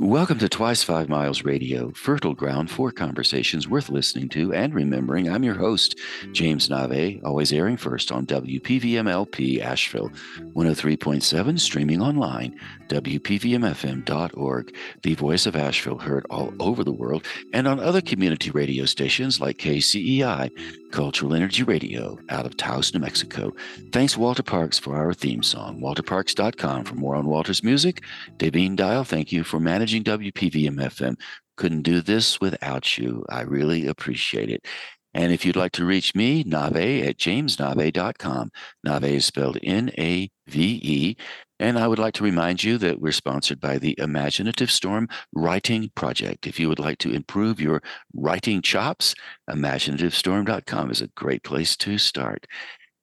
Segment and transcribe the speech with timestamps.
[0.00, 5.28] Welcome to Twice Five Miles Radio, fertile ground for conversations worth listening to and remembering.
[5.28, 5.98] I'm your host,
[6.30, 10.10] James Nave, always airing first on WPVMLP Asheville
[10.54, 12.56] 103.7, streaming online,
[12.86, 18.84] WPVMFM.org, the voice of Asheville, heard all over the world, and on other community radio
[18.84, 20.52] stations like KCEI,
[20.92, 23.52] Cultural Energy Radio, out of Taos, New Mexico.
[23.92, 25.80] Thanks, Walter Parks, for our theme song.
[25.80, 28.04] WalterParks.com for more on Walter's music.
[28.38, 31.18] Davine Dial, thank you for managing managing WPVM FM.
[31.56, 33.24] Couldn't do this without you.
[33.30, 34.66] I really appreciate it.
[35.14, 38.50] And if you'd like to reach me, Nave at jamesnave.com.
[38.84, 41.16] Nave is spelled N A V E.
[41.58, 45.90] And I would like to remind you that we're sponsored by the Imaginative Storm Writing
[45.94, 46.46] Project.
[46.46, 47.82] If you would like to improve your
[48.14, 49.14] writing chops,
[49.50, 52.46] imaginativestorm.com is a great place to start.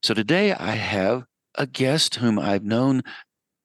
[0.04, 3.02] So today I have a guest whom I've known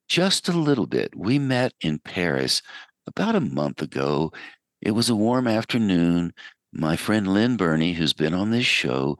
[0.08, 1.14] just a little bit.
[1.14, 2.62] We met in Paris
[3.06, 4.32] about a month ago.
[4.80, 6.32] It was a warm afternoon.
[6.72, 9.18] My friend Lynn Burney, who's been on this show,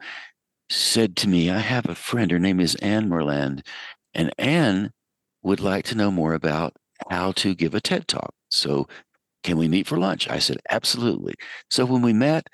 [0.70, 2.31] said to me, I have a friend.
[2.31, 3.67] Her name is Anne Merland,
[4.14, 4.92] and Anne
[5.42, 6.75] would like to know more about
[7.11, 8.33] how to give a TED talk.
[8.51, 8.86] So,
[9.42, 10.28] can we meet for lunch?
[10.28, 11.34] I said, absolutely.
[11.70, 12.48] So, when we met,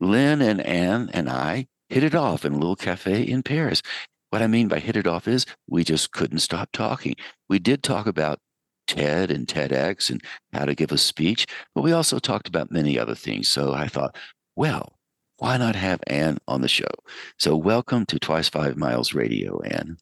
[0.00, 3.82] Lynn and Anne and I hit it off in a little cafe in Paris.
[4.30, 7.14] What I mean by hit it off is we just couldn't stop talking.
[7.48, 8.40] We did talk about
[8.86, 12.98] TED and TEDx and how to give a speech, but we also talked about many
[12.98, 13.48] other things.
[13.48, 14.16] So I thought,
[14.56, 14.98] well,
[15.38, 16.90] why not have Anne on the show?
[17.38, 19.96] So welcome to Twice Five Miles Radio, Anne.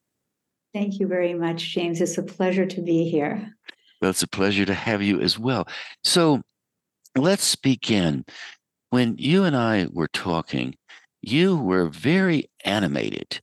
[0.74, 2.00] Thank you very much, James.
[2.00, 3.54] It's a pleasure to be here.
[4.00, 5.66] Well, it's a pleasure to have you as well.
[6.04, 6.42] So
[7.16, 8.24] let's begin.
[8.90, 10.74] When you and I were talking,
[11.22, 13.40] you were very animated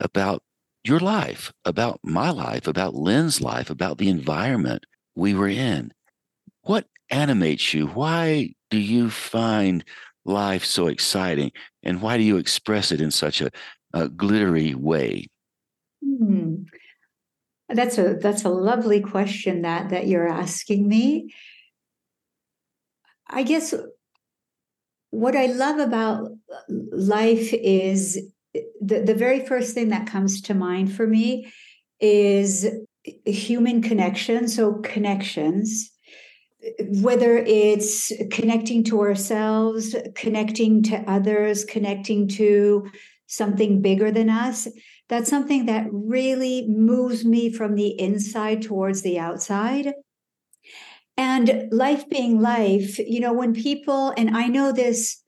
[0.00, 0.42] about
[0.84, 5.92] your life, about my life, about Lynn's life, about the environment we were in.
[6.62, 7.86] What animates you?
[7.86, 9.84] Why do you find
[10.24, 11.52] life so exciting?
[11.82, 13.50] And why do you express it in such a,
[13.92, 15.28] a glittery way?
[16.04, 16.64] Hmm.
[17.68, 21.34] That's a that's a lovely question that that you're asking me.
[23.26, 23.74] I guess
[25.10, 26.30] what I love about
[26.68, 28.20] life is
[28.80, 31.52] the, the very first thing that comes to mind for me
[32.00, 32.66] is
[33.24, 34.48] human connection.
[34.48, 35.90] So, connections,
[37.02, 42.86] whether it's connecting to ourselves, connecting to others, connecting to
[43.26, 44.68] something bigger than us,
[45.08, 49.92] that's something that really moves me from the inside towards the outside.
[51.16, 55.23] And life being life, you know, when people, and I know this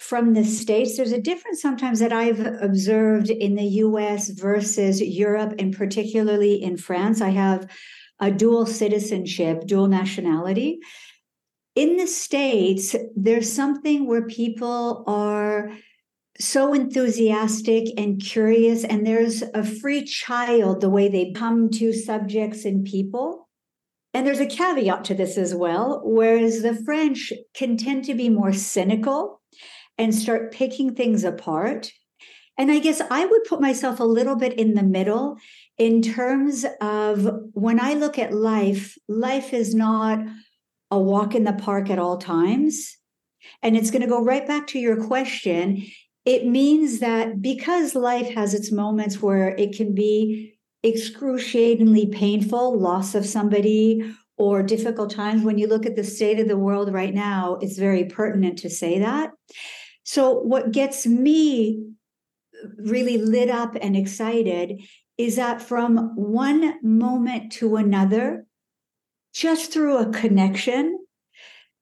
[0.00, 0.96] from the States.
[0.96, 6.78] There's a difference sometimes that I've observed in the US versus Europe, and particularly in
[6.78, 7.20] France.
[7.20, 7.70] I have
[8.18, 10.80] a dual citizenship, dual nationality.
[11.74, 15.70] In the States, there's something where people are
[16.38, 22.64] so enthusiastic and curious, and there's a free child the way they come to subjects
[22.64, 23.50] and people.
[24.14, 28.30] And there's a caveat to this as well, whereas the French can tend to be
[28.30, 29.39] more cynical
[30.00, 31.92] and start picking things apart.
[32.56, 35.36] And I guess I would put myself a little bit in the middle
[35.78, 40.18] in terms of when I look at life, life is not
[40.90, 42.96] a walk in the park at all times.
[43.62, 45.86] And it's going to go right back to your question.
[46.24, 53.14] It means that because life has its moments where it can be excruciatingly painful, loss
[53.14, 57.12] of somebody, or difficult times, when you look at the state of the world right
[57.12, 59.30] now, it's very pertinent to say that.
[60.04, 61.84] So, what gets me
[62.76, 64.82] really lit up and excited
[65.18, 68.46] is that from one moment to another,
[69.34, 70.98] just through a connection,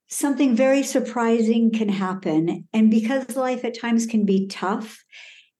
[0.09, 2.67] something very surprising can happen.
[2.73, 5.05] And because life at times can be tough,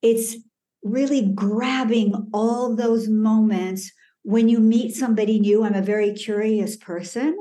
[0.03, 0.37] it's
[0.83, 5.65] really grabbing all those moments when you meet somebody new.
[5.65, 7.37] I'm a very curious person.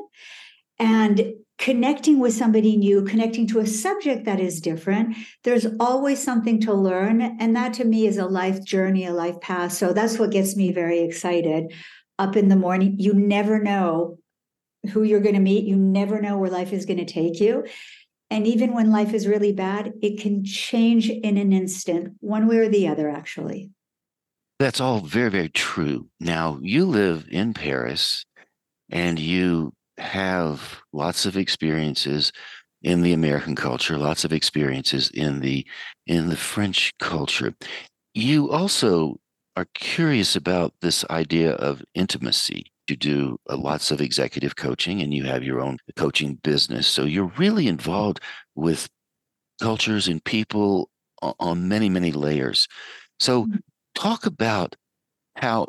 [0.80, 6.62] And connecting with somebody new, connecting to a subject that is different, there's always something
[6.62, 7.22] to learn.
[7.22, 9.74] And that to me is a life journey, a life path.
[9.74, 11.74] So that's what gets me very excited.
[12.20, 14.20] Up in the morning, you never know
[14.92, 17.66] who you're going to meet, you never know where life is going to take you.
[18.30, 22.58] And even when life is really bad, it can change in an instant, one way
[22.58, 23.72] or the other, actually.
[24.60, 26.08] That's all very, very true.
[26.20, 28.26] Now, you live in Paris
[28.90, 32.32] and you have lots of experiences
[32.84, 35.66] in the American culture, lots of experiences in the
[36.06, 37.54] in the French culture.
[38.14, 39.18] You also
[39.56, 45.14] are curious about this idea of intimacy You do uh, lots of executive coaching and
[45.14, 46.88] you have your own coaching business.
[46.88, 48.20] So you're really involved
[48.56, 48.88] with
[49.60, 50.90] cultures and people
[51.22, 52.68] on many, many layers.
[53.20, 53.58] So mm-hmm.
[53.96, 54.76] talk about
[55.36, 55.68] how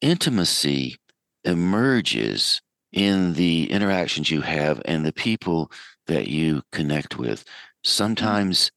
[0.00, 0.96] intimacy
[1.44, 2.60] emerges
[2.98, 5.70] in the interactions you have and the people
[6.08, 7.44] that you connect with.
[7.84, 8.72] Sometimes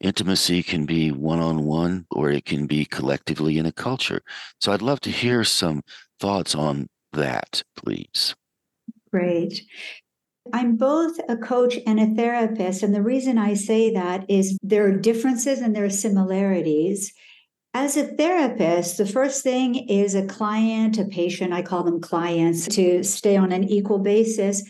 [0.00, 4.20] intimacy can be one on one or it can be collectively in a culture.
[4.60, 5.82] So I'd love to hear some
[6.18, 8.34] thoughts on that, please.
[9.12, 9.62] Great.
[10.52, 12.82] I'm both a coach and a therapist.
[12.82, 17.12] And the reason I say that is there are differences and there are similarities.
[17.78, 22.66] As a therapist, the first thing is a client, a patient, I call them clients,
[22.68, 24.62] to stay on an equal basis.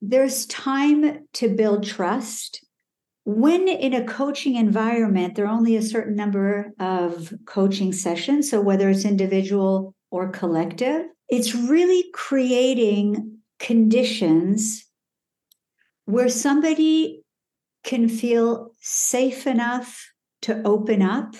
[0.00, 2.66] There's time to build trust
[3.24, 8.60] when in a coaching environment, there are only a certain number of coaching sessions, so
[8.60, 14.84] whether it's individual or collective, it's really creating conditions
[16.06, 17.22] where somebody
[17.84, 21.36] can feel safe enough to open up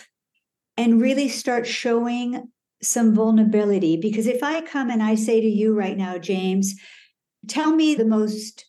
[0.77, 2.49] and really start showing
[2.83, 3.97] some vulnerability.
[3.97, 6.75] Because if I come and I say to you right now, James,
[7.49, 8.67] tell me the most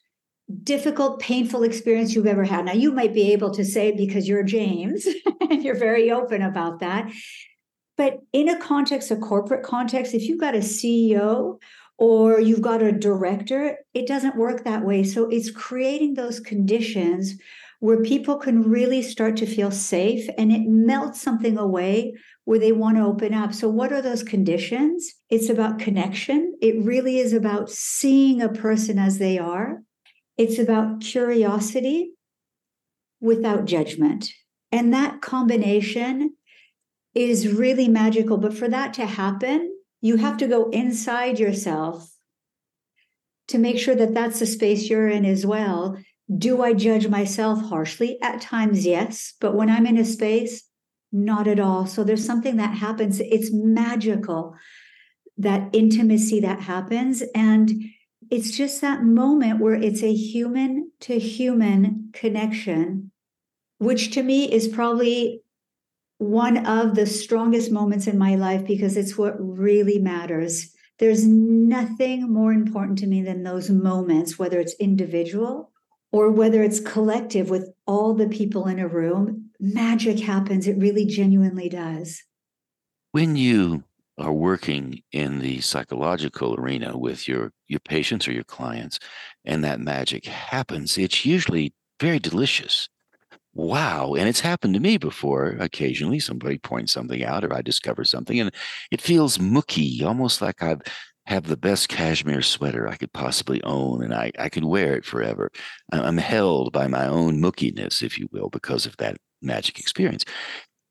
[0.64, 2.66] difficult, painful experience you've ever had.
[2.66, 5.08] Now, you might be able to say because you're James
[5.50, 7.12] and you're very open about that.
[7.98, 11.60] But in a context, a corporate context, if you've got a CEO
[11.98, 15.04] or you've got a director, it doesn't work that way.
[15.04, 17.36] So it's creating those conditions
[17.84, 22.16] where people can really start to feel safe and it melts something away
[22.46, 23.54] where they want to open up.
[23.54, 25.14] So, what are those conditions?
[25.30, 26.54] It's about connection.
[26.62, 29.82] It really is about seeing a person as they are
[30.38, 32.14] it's about curiosity
[33.22, 34.30] without judgment.
[34.72, 36.36] And that combination
[37.14, 38.38] is really magical.
[38.38, 42.10] But for that to happen, you have to go inside yourself
[43.50, 45.98] to make sure that that's the space you're in as well.
[46.36, 48.22] Do I judge myself harshly?
[48.22, 49.34] At times, yes.
[49.40, 50.64] But when I'm in a space,
[51.12, 51.86] not at all.
[51.86, 53.20] So there's something that happens.
[53.20, 54.56] It's magical,
[55.38, 57.24] that intimacy that happens.
[57.36, 57.72] And
[58.32, 63.12] it's just that moment where it's a human to human connection,
[63.78, 65.42] which to me is probably
[66.18, 70.74] one of the strongest moments in my life because it's what really matters.
[71.00, 75.73] There's nothing more important to me than those moments, whether it's individual
[76.14, 79.50] or whether it's collective with all the people in a room.
[79.60, 80.68] Magic happens.
[80.68, 82.24] It really genuinely does.
[83.12, 83.84] When you
[84.20, 89.00] are working in the psychological arena with your your patients or your clients
[89.44, 92.90] and that magic happens it's usually very delicious
[93.56, 98.06] wow and it's happened to me before occasionally somebody points something out or i discover
[98.06, 98.54] something and
[98.92, 100.82] it feels mooky almost like i've
[101.26, 105.06] have the best cashmere sweater I could possibly own, and I, I can wear it
[105.06, 105.50] forever.
[105.92, 110.26] I'm held by my own mookiness, if you will, because of that magic experience.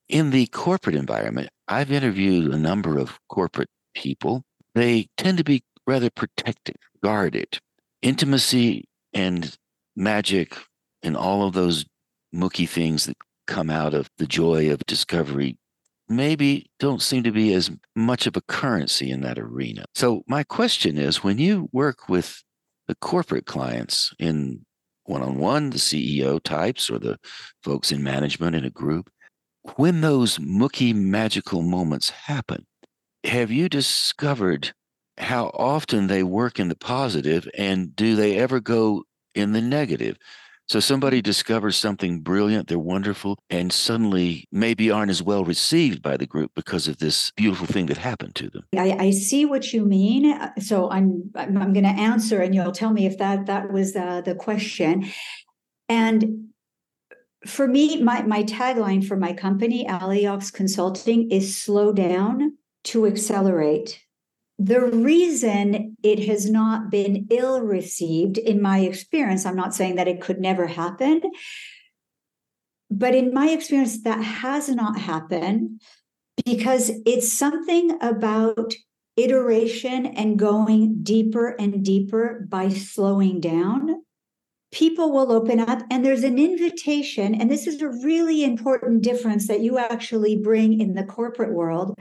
[0.08, 4.42] In the corporate environment, I've interviewed a number of corporate people.
[4.74, 7.58] They tend to be rather protective, guarded.
[8.00, 9.56] Intimacy and
[9.96, 10.56] magic
[11.02, 11.84] and all of those
[12.34, 15.56] mooky things that come out of the joy of discovery
[16.08, 19.84] maybe don't seem to be as much of a currency in that arena.
[19.94, 22.42] So, my question is when you work with
[22.88, 24.64] the corporate clients in
[25.04, 27.18] one on one, the CEO types or the
[27.62, 29.10] folks in management in a group,
[29.76, 32.66] when those mooky magical moments happen,
[33.24, 34.72] have you discovered
[35.18, 40.16] how often they work in the positive and do they ever go in the negative?
[40.72, 46.16] So somebody discovers something brilliant, they're wonderful, and suddenly maybe aren't as well received by
[46.16, 48.62] the group because of this beautiful thing that happened to them.
[48.74, 50.34] I, I see what you mean.
[50.60, 53.94] So I'm I'm, I'm going to answer, and you'll tell me if that that was
[53.94, 55.10] uh, the question.
[55.90, 56.48] And
[57.46, 64.00] for me, my, my tagline for my company, Aleox Consulting, is slow down to accelerate.
[64.62, 70.06] The reason it has not been ill received, in my experience, I'm not saying that
[70.06, 71.20] it could never happen,
[72.88, 75.80] but in my experience, that has not happened
[76.44, 78.72] because it's something about
[79.16, 84.04] iteration and going deeper and deeper by slowing down.
[84.70, 89.48] People will open up and there's an invitation and this is a really important difference
[89.48, 91.98] that you actually bring in the corporate world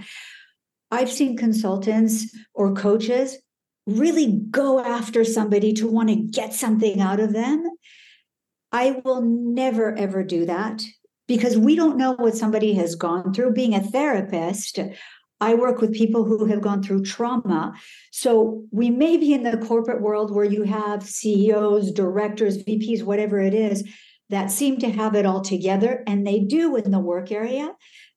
[0.92, 3.38] i've seen consultants or coaches
[3.88, 7.64] really go after somebody to want to get something out of them
[8.72, 10.84] i will never ever do that
[11.28, 14.80] because we don't know what somebody has gone through being a therapist
[15.42, 17.74] I work with people who have gone through trauma.
[18.12, 23.40] So we may be in the corporate world where you have CEOs, directors, VPs, whatever
[23.40, 23.84] it is,
[24.30, 27.74] that seem to have it all together, and they do in the work area.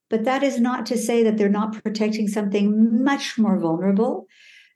[0.09, 4.27] But that is not to say that they're not protecting something much more vulnerable.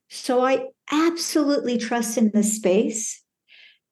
[0.09, 3.21] So I absolutely trust in the space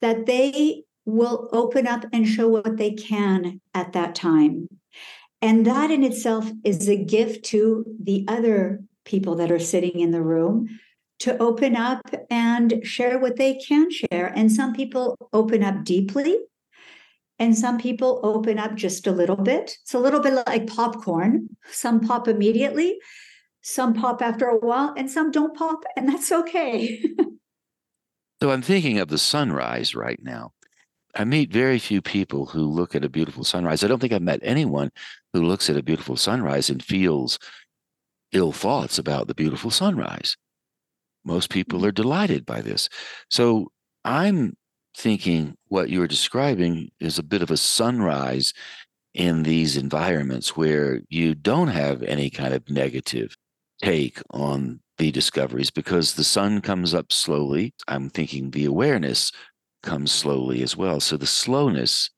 [0.01, 4.67] that they will open up and show what they can at that time.
[5.41, 10.11] And that in itself is a gift to the other people that are sitting in
[10.11, 10.67] the room
[11.19, 14.31] to open up and share what they can share.
[14.35, 16.37] And some people open up deeply,
[17.39, 19.77] and some people open up just a little bit.
[19.83, 21.49] It's a little bit like popcorn.
[21.69, 22.99] Some pop immediately,
[23.61, 27.01] some pop after a while, and some don't pop, and that's okay.
[28.41, 30.51] so I'm thinking of the sunrise right now.
[31.15, 33.83] I meet very few people who look at a beautiful sunrise.
[33.83, 34.91] I don't think I've met anyone
[35.33, 37.39] who looks at a beautiful sunrise and feels
[38.31, 40.37] ill thoughts about the beautiful sunrise.
[41.23, 41.87] Most people mm-hmm.
[41.87, 42.89] are delighted by this.
[43.29, 43.71] So
[44.03, 44.56] I'm
[44.97, 48.53] thinking what you are describing is a bit of a sunrise
[49.13, 53.35] in these environments where you don't have any kind of negative
[53.81, 57.73] take on the discoveries because the sun comes up slowly.
[57.87, 59.31] I'm thinking the awareness
[59.83, 60.99] comes slowly as well.
[60.99, 62.09] So the slowness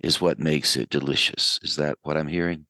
[0.00, 1.60] is what makes it delicious.
[1.62, 2.66] Is that what I'm hearing?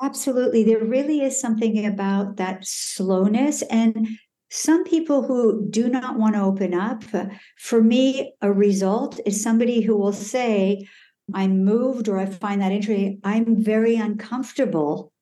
[0.00, 0.62] Absolutely.
[0.62, 3.62] There really is something about that slowness.
[3.62, 4.08] And
[4.54, 7.26] some people who do not want to open up, uh,
[7.58, 10.86] for me, a result is somebody who will say,
[11.34, 13.20] I'm moved or I find that interesting.
[13.24, 15.12] I'm very uncomfortable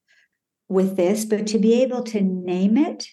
[0.68, 3.06] with this, but to be able to name it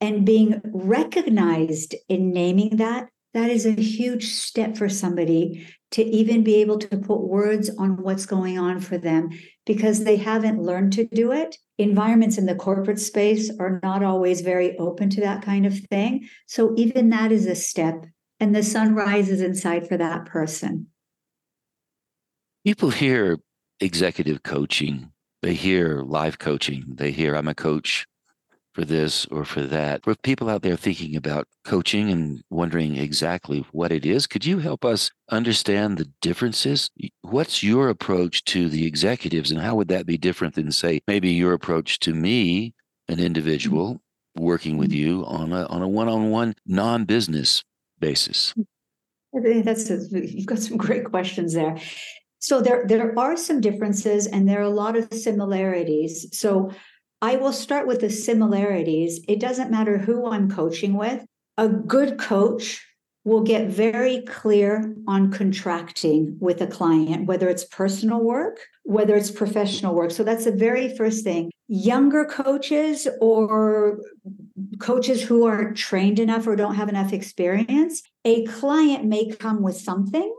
[0.00, 6.42] and being recognized in naming that that is a huge step for somebody to even
[6.42, 9.30] be able to put words on what's going on for them
[9.66, 11.56] because they haven't learned to do it.
[11.78, 16.28] Environments in the corporate space are not always very open to that kind of thing.
[16.46, 18.06] So, even that is a step,
[18.40, 20.88] and the sun rises inside for that person.
[22.64, 23.38] People hear
[23.80, 25.10] executive coaching,
[25.42, 28.06] they hear life coaching, they hear I'm a coach
[28.72, 30.02] for this or for that.
[30.04, 34.58] For people out there thinking about coaching and wondering exactly what it is, could you
[34.58, 36.90] help us understand the differences?
[37.22, 41.30] What's your approach to the executives and how would that be different than say maybe
[41.30, 42.74] your approach to me,
[43.08, 44.00] an individual
[44.36, 44.98] working with mm-hmm.
[44.98, 47.64] you on a on a one-on-one non-business
[47.98, 48.54] basis?
[49.36, 51.78] I think that's a, you've got some great questions there.
[52.38, 56.26] So there there are some differences and there are a lot of similarities.
[56.32, 56.72] So
[57.22, 59.20] I will start with the similarities.
[59.28, 61.24] It doesn't matter who I'm coaching with.
[61.56, 62.84] A good coach
[63.24, 69.30] will get very clear on contracting with a client, whether it's personal work, whether it's
[69.30, 70.10] professional work.
[70.10, 71.52] So that's the very first thing.
[71.68, 74.00] Younger coaches or
[74.80, 79.76] coaches who aren't trained enough or don't have enough experience, a client may come with
[79.76, 80.34] something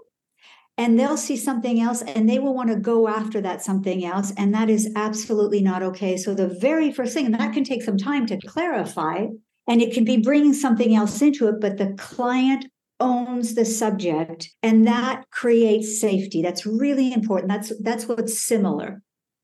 [0.77, 4.31] and they'll see something else and they will want to go after that something else
[4.37, 7.83] and that is absolutely not okay so the very first thing and that can take
[7.83, 9.25] some time to clarify
[9.67, 12.65] and it can be bringing something else into it but the client
[12.99, 19.01] owns the subject and that creates safety that's really important that's that's what's similar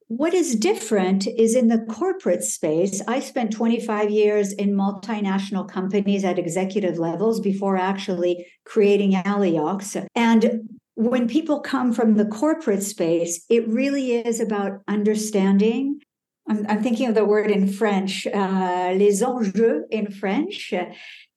[0.07, 2.99] what is different is in the corporate space.
[3.07, 9.95] I spent 25 years in multinational companies at executive levels before actually creating Aleox.
[10.15, 10.67] And
[10.99, 16.01] when people come from the corporate space, it really is about understanding.
[16.49, 20.73] I'm, I'm thinking of the word in French, uh, les enjeux in French.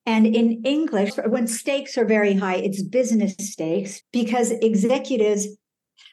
[0.04, 5.46] And in English, when stakes are very high, it's business stakes because executives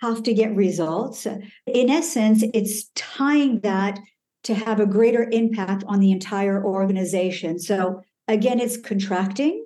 [0.01, 1.25] have to get results.
[1.25, 3.97] In essence, it's tying that
[4.43, 7.57] to have a greater impact on the entire organization.
[7.57, 9.65] So again, it's contracting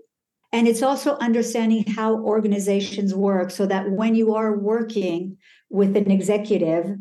[0.53, 5.37] and it's also understanding how organizations work so that when you are working
[5.71, 6.95] with an executive,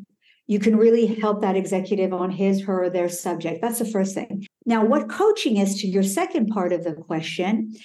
[0.47, 3.61] you can really help that executive on his, her, or their subject.
[3.61, 4.47] That's the first thing.
[4.65, 7.77] Now, what coaching is to your second part of the question,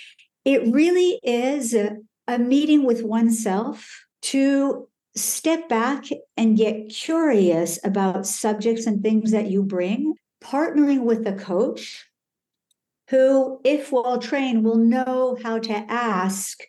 [0.45, 1.97] it really is a,
[2.29, 6.05] a meeting with oneself to step back
[6.37, 12.06] and get curious about subjects and things that you bring, partnering with a coach
[13.09, 16.59] who, if well trained, will know how to ask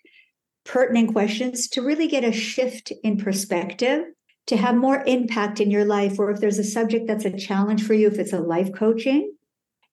[0.65, 4.05] pertinent questions to really get a shift in perspective,
[4.47, 7.85] to have more impact in your life, or if there's a subject that's a challenge
[7.85, 9.35] for you, if it's a life coaching.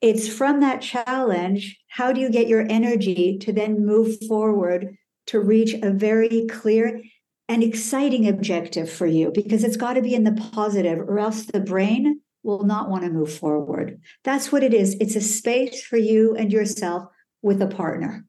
[0.02, 4.96] It's from that challenge, how do you get your energy to then move forward
[5.28, 7.02] to reach a very clear
[7.48, 9.32] and exciting objective for you?
[9.34, 13.04] Because it's got to be in the positive, or else the brain will not want
[13.04, 14.00] to move forward.
[14.24, 14.96] That's what it is.
[15.02, 17.08] It's a space for you and yourself
[17.42, 18.26] with a partner.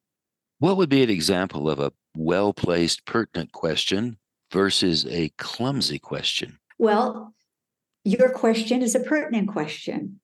[0.59, 4.17] What would be an example of a well placed, pertinent question
[4.51, 6.59] versus a clumsy question?
[6.79, 7.35] Well,
[8.05, 10.21] your question is a pertinent question.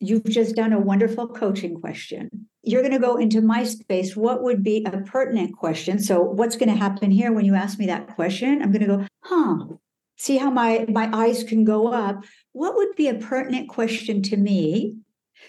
[0.00, 2.48] You've just done a wonderful coaching question.
[2.62, 4.16] You're going to go into my space.
[4.16, 5.98] What would be a pertinent question?
[5.98, 8.60] So, what's going to happen here when you ask me that question?
[8.60, 9.76] I'm going to go, huh,
[10.16, 12.24] see how my, my eyes can go up.
[12.56, 14.96] What would be a pertinent question to me?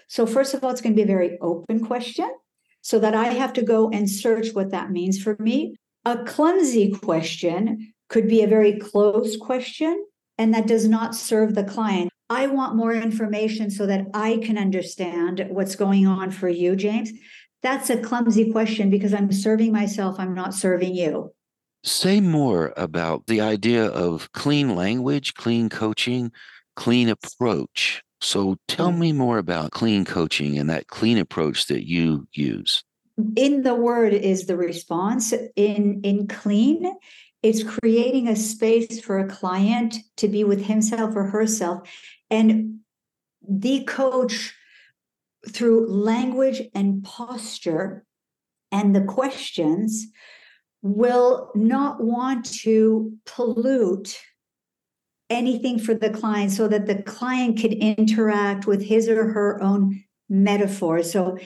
[0.10, 2.30] So, first of all, it's going to be a very open question
[2.82, 5.78] so that I have to go and search what that means for me.
[6.04, 10.06] A clumsy question could be a very closed question,
[10.38, 12.10] and that does not serve the client.
[12.30, 17.14] I want more information so that I can understand what's going on for you, James.
[17.64, 21.32] That's a clumsy question because I'm serving myself, I'm not serving you.
[21.86, 26.34] Say more about the idea of clean language, clean coaching,
[26.77, 28.01] clean approach.
[28.22, 29.00] So tell mm.
[29.00, 32.84] me more about clean coaching and that clean approach that you use.
[33.36, 35.34] In the word is the response.
[35.55, 36.96] In in clean,
[37.43, 41.89] it's creating a space for a client to be with himself or herself
[42.29, 42.79] and
[43.48, 44.53] the coach
[45.50, 48.05] through language and posture
[48.72, 50.07] and the questions
[50.81, 54.19] will not want to pollute
[55.29, 60.03] anything for the client so that the client could interact with his or her own
[60.29, 61.03] metaphor.
[61.03, 61.38] So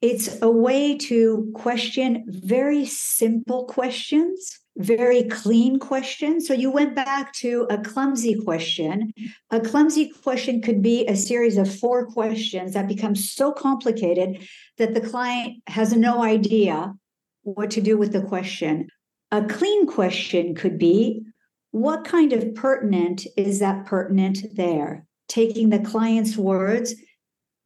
[0.00, 6.40] it's a way to question very simple questions very clean question.
[6.40, 9.12] So you went back to a clumsy question.
[9.50, 14.46] A clumsy question could be a series of four questions that become so complicated
[14.78, 16.94] that the client has no idea
[17.42, 18.88] what to do with the question.
[19.32, 21.24] A clean question could be
[21.70, 25.06] what kind of pertinent is that pertinent there?
[25.28, 26.94] Taking the client's words,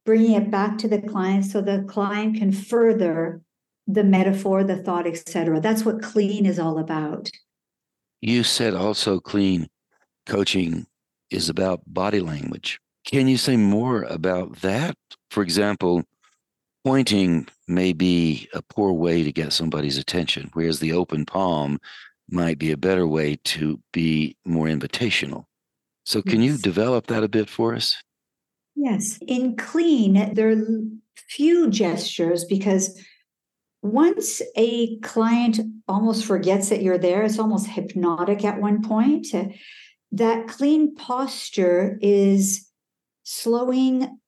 [0.05, 3.41] bringing it back to the client so the client can further
[3.87, 5.59] the metaphor, the thought, etc.
[5.59, 7.29] That's what clean is all about.
[8.21, 9.67] You said also clean
[10.25, 10.85] coaching
[11.29, 12.79] is about body language.
[13.05, 14.95] Can you say more about that?
[15.29, 16.03] For example,
[16.83, 21.79] pointing may be a poor way to get somebody's attention, whereas the open palm
[22.29, 25.45] might be a better way to be more invitational.
[26.05, 26.51] So, can yes.
[26.51, 27.95] you develop that a bit for us?
[28.75, 29.17] Yes.
[29.27, 30.63] In clean, there are
[31.29, 32.99] few gestures because
[33.81, 39.27] once a client almost forgets that you're there, it's almost hypnotic at one point.
[40.11, 42.69] That clean posture is
[43.23, 44.19] slowing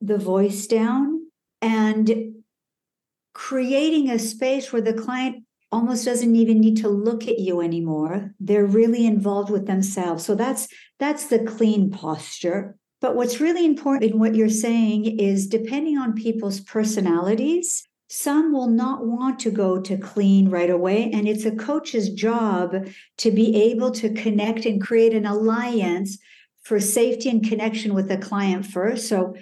[0.00, 1.26] the voice down
[1.60, 2.34] and
[3.34, 8.32] creating a space where the client almost doesn't even need to look at you anymore
[8.38, 14.12] they're really involved with themselves so that's that's the clean posture but what's really important
[14.12, 19.80] in what you're saying is depending on people's personalities some will not want to go
[19.80, 21.10] to clean right away.
[21.14, 26.18] And it's a coach's job to be able to connect and create an alliance
[26.60, 29.08] for safety and connection with the client first.
[29.08, 29.34] So,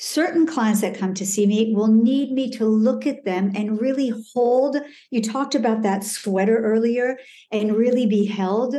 [0.00, 3.80] certain clients that come to see me will need me to look at them and
[3.80, 4.76] really hold.
[5.10, 7.18] You talked about that sweater earlier
[7.52, 8.74] and really be held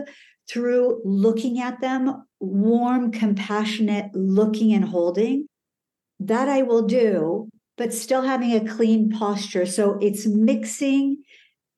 [0.50, 5.48] through looking at them, warm, compassionate looking and holding.
[6.20, 9.66] That I will do but still having a clean posture.
[9.66, 11.24] So it's mixing,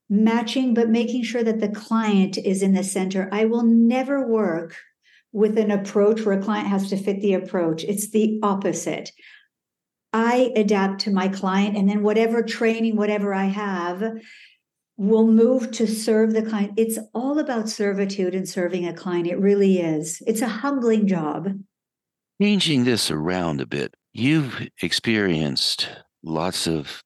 [0.10, 3.30] matching, but making sure that the client is in the center.
[3.32, 4.76] I will never work
[5.34, 7.84] with an approach where a client has to fit the approach.
[7.84, 9.12] It's the opposite.
[10.14, 14.04] I adapt to my client, and then whatever training, whatever I have,
[14.96, 16.74] will move to serve the client.
[16.78, 19.28] It's all about servitude and serving a client.
[19.28, 20.22] It really is.
[20.26, 21.50] It's a humbling job.
[22.42, 25.90] Changing this around a bit, You've experienced
[26.22, 27.02] lots of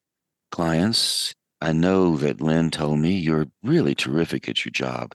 [0.52, 1.34] clients.
[1.62, 5.14] I know that Lynn told me you're really terrific at your job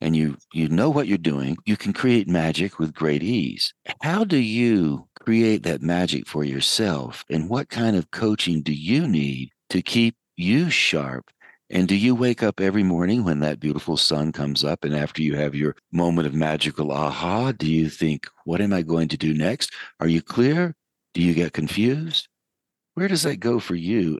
[0.00, 1.56] and you you know what you're doing.
[1.66, 3.72] You can create magic with great ease.
[4.02, 9.06] How do you create that magic for yourself and what kind of coaching do you
[9.06, 11.30] need to keep you sharp
[11.72, 15.22] and do you wake up every morning when that beautiful sun comes up and after
[15.22, 19.16] you have your moment of magical aha, do you think, what am I going to
[19.16, 19.72] do next?
[20.00, 20.74] Are you clear?
[21.14, 22.26] Do you get confused?
[22.94, 24.18] Where does that go for you?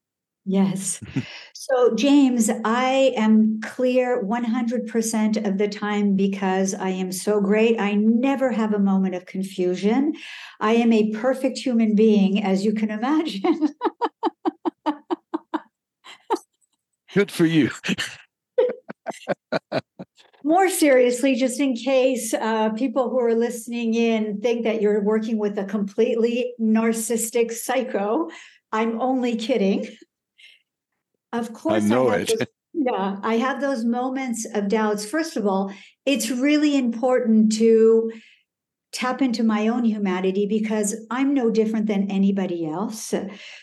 [0.51, 1.01] Yes.
[1.55, 7.81] so, James, I am clear 100% of the time because I am so great.
[7.81, 10.15] I never have a moment of confusion.
[10.59, 13.69] I am a perfect human being, as you can imagine.
[17.15, 17.71] Good for you.
[20.45, 25.39] more seriously, just in case uh, people who are listening in think that you're working
[25.39, 28.29] with a completely narcissistic psycho,
[28.73, 29.89] I'm only kidding.
[31.33, 32.51] Of course, I know I it.
[32.73, 35.05] yeah, I have those moments of doubts.
[35.05, 35.73] First of all,
[36.05, 38.13] it's really important to
[38.93, 43.15] tap into my own humanity because I'm no different than anybody else.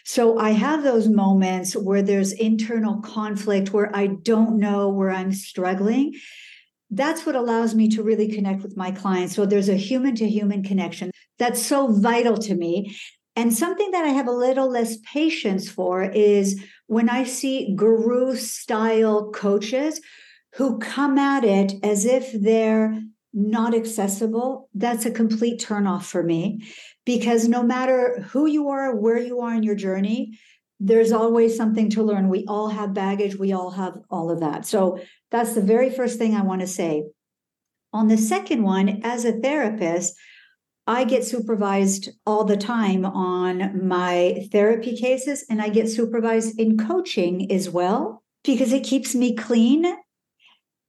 [0.06, 5.34] So I have those moments where there's internal conflict, where I don't know where I'm
[5.34, 6.16] struggling.
[6.90, 9.36] That's what allows me to really connect with my clients.
[9.36, 12.96] So there's a human to human connection that's so vital to me.
[13.38, 18.36] And something that I have a little less patience for is when I see guru
[18.36, 20.02] style coaches
[20.56, 23.00] who come at it as if they're
[23.34, 26.64] not accessible, that's a complete turnoff for me.
[27.06, 30.40] Because no matter who you are, where you are in your journey,
[30.80, 32.30] there's always something to learn.
[32.30, 34.66] We all have baggage, we all have all of that.
[34.66, 37.04] So that's the very first thing I want to say.
[37.94, 40.16] On the second one, as a therapist,
[40.90, 46.78] I get supervised all the time on my therapy cases, and I get supervised in
[46.78, 49.86] coaching as well because it keeps me clean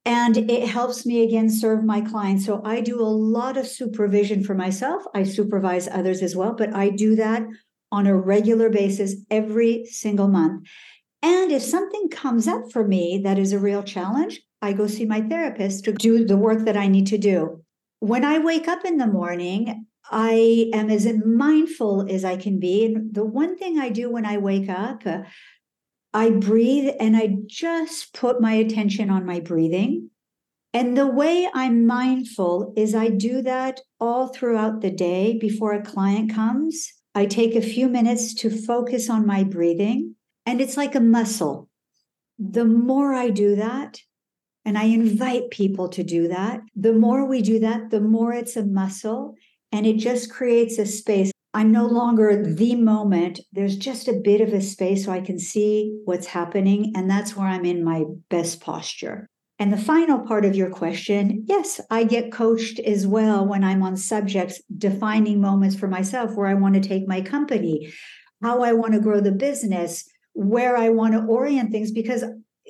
[0.05, 2.45] and it helps me again serve my clients.
[2.45, 5.03] So I do a lot of supervision for myself.
[5.13, 7.43] I supervise others as well, but I do that
[7.91, 10.65] on a regular basis every single month.
[11.21, 15.05] And if something comes up for me that is a real challenge, I go see
[15.05, 17.63] my therapist to do the work that I need to do.
[17.99, 22.85] When I wake up in the morning, I am as mindful as I can be.
[22.85, 25.21] And the one thing I do when I wake up, uh,
[26.13, 30.09] I breathe and I just put my attention on my breathing.
[30.73, 35.83] And the way I'm mindful is I do that all throughout the day before a
[35.83, 36.93] client comes.
[37.15, 41.69] I take a few minutes to focus on my breathing, and it's like a muscle.
[42.37, 43.99] The more I do that,
[44.63, 48.55] and I invite people to do that, the more we do that, the more it's
[48.55, 49.35] a muscle,
[49.71, 51.31] and it just creates a space.
[51.53, 53.39] I'm no longer the moment.
[53.51, 56.93] There's just a bit of a space so I can see what's happening.
[56.95, 59.27] And that's where I'm in my best posture.
[59.57, 63.83] And the final part of your question yes, I get coached as well when I'm
[63.83, 67.91] on subjects, defining moments for myself where I want to take my company,
[68.41, 72.23] how I want to grow the business, where I want to orient things, because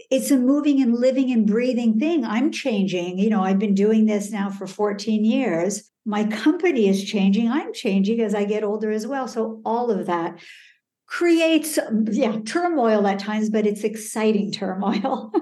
[0.10, 2.26] it's a moving and living and breathing thing.
[2.26, 3.20] I'm changing.
[3.20, 7.72] You know, I've been doing this now for 14 years my company is changing i'm
[7.72, 9.28] changing as i get older as well.
[9.28, 10.40] So all of that
[11.06, 11.78] creates
[12.12, 15.32] yeah turmoil at times but it's exciting turmoil.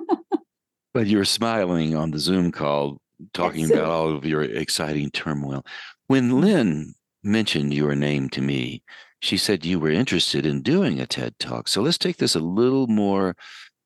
[0.94, 2.98] But you're smiling on the zoom call
[3.32, 5.64] talking about all of your exciting turmoil.
[6.08, 8.82] When lynn mentioned your name to me
[9.22, 11.68] she said you were interested in doing a ted talk.
[11.68, 13.36] So let's take this a little more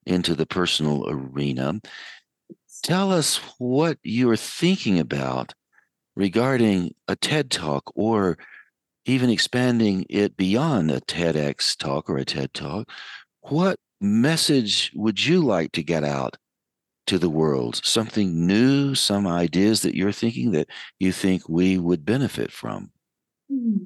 [0.06, 1.82] into the personal arena.
[2.84, 5.54] Tell us what you're thinking about
[6.16, 8.38] regarding a TED talk or
[9.06, 12.90] even expanding it beyond a TEDx talk or a TED talk,
[13.42, 16.38] what message would you like to get out
[17.08, 17.82] to the world?
[17.84, 20.70] Something new, some ideas that you're thinking that
[21.00, 22.92] you think we would benefit from?
[23.50, 23.78] Hmm.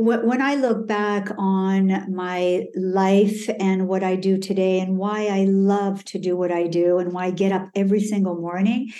[0.00, 5.44] When I look back on my life and what I do today, and why I
[5.46, 8.92] love to do what I do, and why I get up every single morning,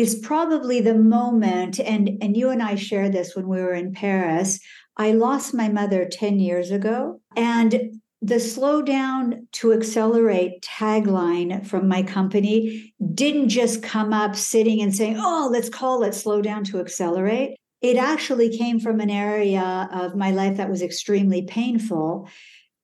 [0.00, 3.92] is probably the moment and and you and I shared this when we were in
[3.92, 4.60] Paris.
[4.96, 11.86] I lost my mother 10 years ago and the slow down to accelerate tagline from
[11.88, 16.64] my company didn't just come up sitting and saying, "Oh, let's call it slow down
[16.64, 22.28] to accelerate." It actually came from an area of my life that was extremely painful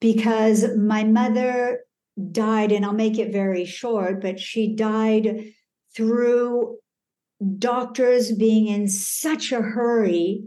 [0.00, 1.80] because my mother
[2.30, 5.52] died and I'll make it very short, but she died
[5.96, 6.78] through
[7.58, 10.44] doctors being in such a hurry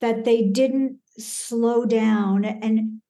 [0.00, 2.44] that they didn't slow down.
[2.44, 3.00] And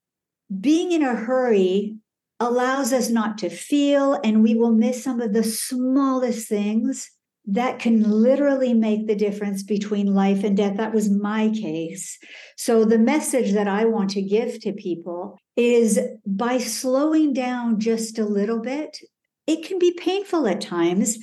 [0.61, 1.97] being in a hurry
[2.41, 7.11] allows us not to feel, and we will miss some of the smallest things
[7.47, 10.77] that can literally make the difference between life and death.
[10.77, 12.19] That was my case.
[12.57, 18.19] So, the message that I want to give to people is by slowing down just
[18.19, 18.99] a little bit,
[19.47, 21.19] it can be painful at times,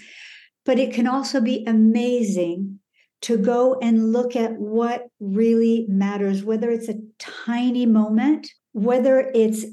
[0.67, 2.79] but it can also be amazing
[3.21, 9.65] to go and look at what really matters, whether it's a tiny moment, whether it's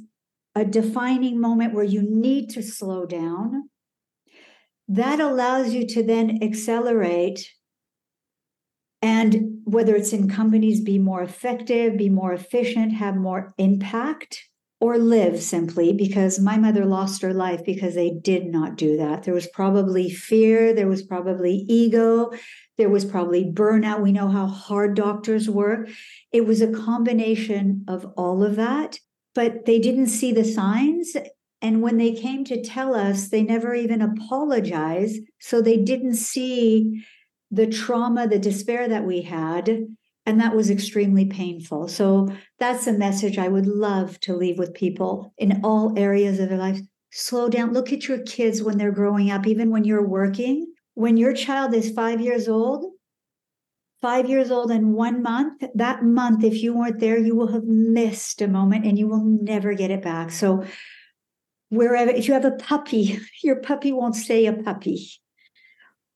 [0.55, 3.69] a defining moment where you need to slow down.
[4.87, 7.51] That allows you to then accelerate
[9.03, 14.49] and whether it's in companies, be more effective, be more efficient, have more impact.
[14.85, 19.23] Or live simply because my mother lost her life because they did not do that.
[19.23, 22.33] There was probably fear, there was probably ego,
[22.77, 24.03] there was probably burnout.
[24.03, 25.89] We know how hard doctors work.
[26.33, 28.99] It was a combination of all of that,
[29.35, 31.17] but they didn't see the signs.
[31.63, 35.23] And when they came to tell us, they never even apologized.
[35.41, 37.03] So they didn't see
[37.51, 39.87] the trauma, the despair that we had.
[40.27, 41.89] And that was extremely painful.
[41.89, 46.49] So that's a message I would love to leave with people in all areas of
[46.49, 46.79] their life.
[47.11, 47.73] Slow down.
[47.73, 51.75] Look at your kids when they're growing up, even when you're working when your child
[51.75, 52.93] is five years old,
[54.01, 57.65] five years old and one month, that month, if you weren't there, you will have
[57.65, 60.31] missed a moment and you will never get it back.
[60.31, 60.65] So,
[61.69, 65.11] wherever, if you have a puppy, your puppy won't stay a puppy.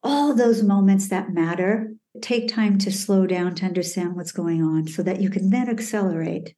[0.03, 4.87] All those moments that matter, take time to slow down to understand what's going on
[4.87, 6.55] so that you can then accelerate.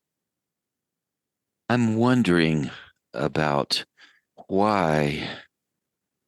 [1.68, 2.70] I'm wondering
[3.14, 3.84] about
[4.48, 5.28] why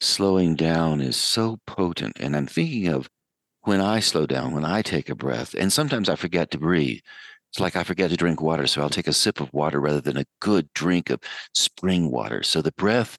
[0.01, 2.19] slowing down is so potent.
[2.21, 3.09] And I'm thinking of
[3.63, 7.01] when I slow down, when I take a breath, and sometimes I forget to breathe.
[7.51, 8.67] It's like I forget to drink water.
[8.67, 11.21] So I'll take a sip of water rather than a good drink of
[11.55, 12.43] spring water.
[12.43, 13.19] So the breath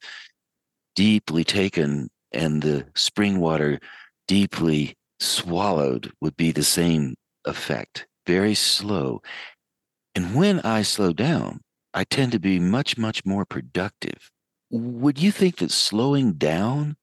[0.94, 3.78] deeply taken and the spring water
[4.26, 9.22] deeply swallowed would be the same effect, very slow.
[10.14, 11.60] And when I slow down,
[11.92, 14.30] I tend to be much, much more productive
[14.74, 16.96] would you think that slowing down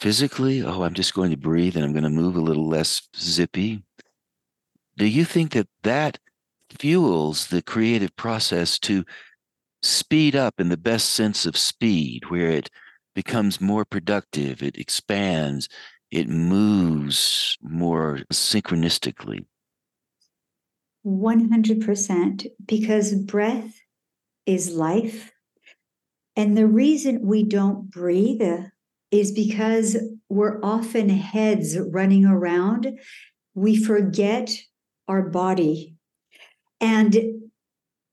[0.00, 3.08] physically, oh, I'm just going to breathe and I'm going to move a little less
[3.16, 3.82] zippy?
[4.98, 6.18] Do you think that that
[6.78, 9.04] fuels the creative process to
[9.82, 12.68] speed up in the best sense of speed, where it
[13.14, 15.68] becomes more productive, it expands,
[16.10, 19.44] it moves more synchronistically?
[21.06, 23.80] 100%, because breath
[24.46, 25.32] is life
[26.36, 28.42] and the reason we don't breathe
[29.10, 29.96] is because
[30.28, 32.98] we're often heads running around.
[33.54, 34.50] We forget
[35.08, 35.96] our body.
[36.80, 37.42] And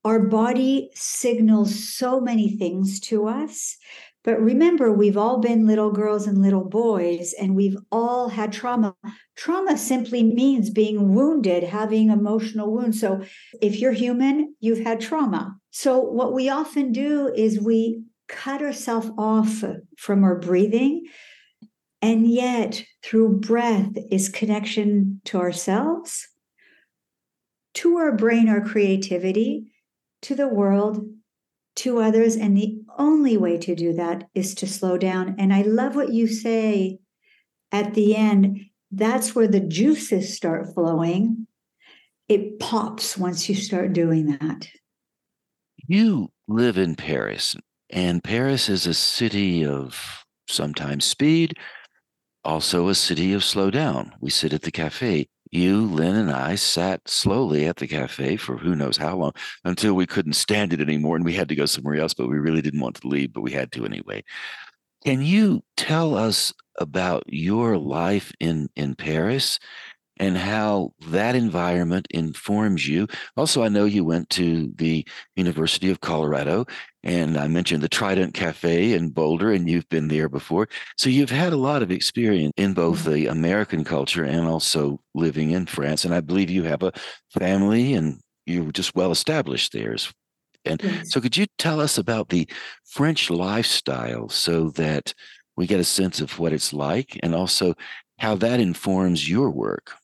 [0.04, 3.76] our body signals so many things to us.
[4.24, 8.94] But remember, we've all been little girls and little boys, and we've all had trauma.
[9.36, 13.00] Trauma simply means being wounded, having emotional wounds.
[13.00, 13.22] So
[13.62, 15.56] if you're human, you've had trauma.
[15.70, 19.64] So what we often do is we cut ourselves off
[19.96, 21.06] from our breathing.
[22.02, 26.28] And yet, through breath, is connection to ourselves,
[27.74, 29.72] to our brain, our creativity,
[30.22, 31.04] to the world,
[31.76, 32.36] to others.
[32.36, 35.36] And the only way to do that is to slow down.
[35.38, 36.98] And I love what you say
[37.72, 38.60] at the end.
[38.90, 41.46] That's where the juices start flowing.
[42.28, 44.68] It pops once you start doing that.
[45.86, 47.56] You live in Paris.
[47.90, 51.54] And Paris is a city of sometimes speed,
[52.44, 54.12] also a city of slow down.
[54.20, 55.28] We sit at the cafe.
[55.50, 59.32] You, Lynn, and I sat slowly at the cafe for who knows how long
[59.64, 62.38] until we couldn't stand it anymore and we had to go somewhere else, but we
[62.38, 64.22] really didn't want to leave, but we had to anyway.
[65.04, 69.58] Can you tell us about your life in, in Paris
[70.20, 73.06] and how that environment informs you.
[73.36, 75.06] Also, I know you went to the
[75.36, 76.66] University of Colorado,
[77.04, 80.68] and I mentioned the Trident Cafe in Boulder, and you've been there before.
[80.96, 83.12] So you've had a lot of experience in both mm-hmm.
[83.12, 86.04] the American culture and also living in France.
[86.04, 86.92] And I believe you have a
[87.38, 89.94] family and you're just well established there.
[90.64, 91.12] And yes.
[91.12, 92.48] so, could you tell us about the
[92.84, 95.14] French lifestyle so that
[95.56, 97.74] we get a sense of what it's like and also
[98.18, 99.94] how that informs your work?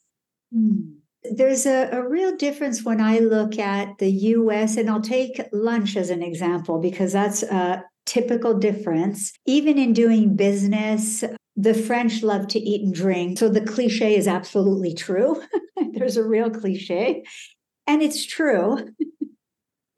[0.52, 1.03] Hmm.
[1.30, 5.96] There's a, a real difference when I look at the US, and I'll take lunch
[5.96, 9.32] as an example because that's a typical difference.
[9.46, 11.24] Even in doing business,
[11.56, 13.38] the French love to eat and drink.
[13.38, 15.42] So the cliche is absolutely true.
[15.92, 17.24] There's a real cliche,
[17.86, 18.88] and it's true.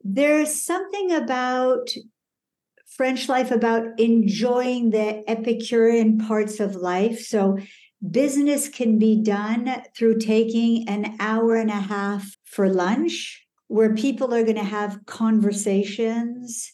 [0.03, 1.89] There's something about
[2.95, 7.19] French life about enjoying the Epicurean parts of life.
[7.19, 7.59] So
[8.11, 14.33] Business can be done through taking an hour and a half for lunch, where people
[14.33, 16.71] are going to have conversations.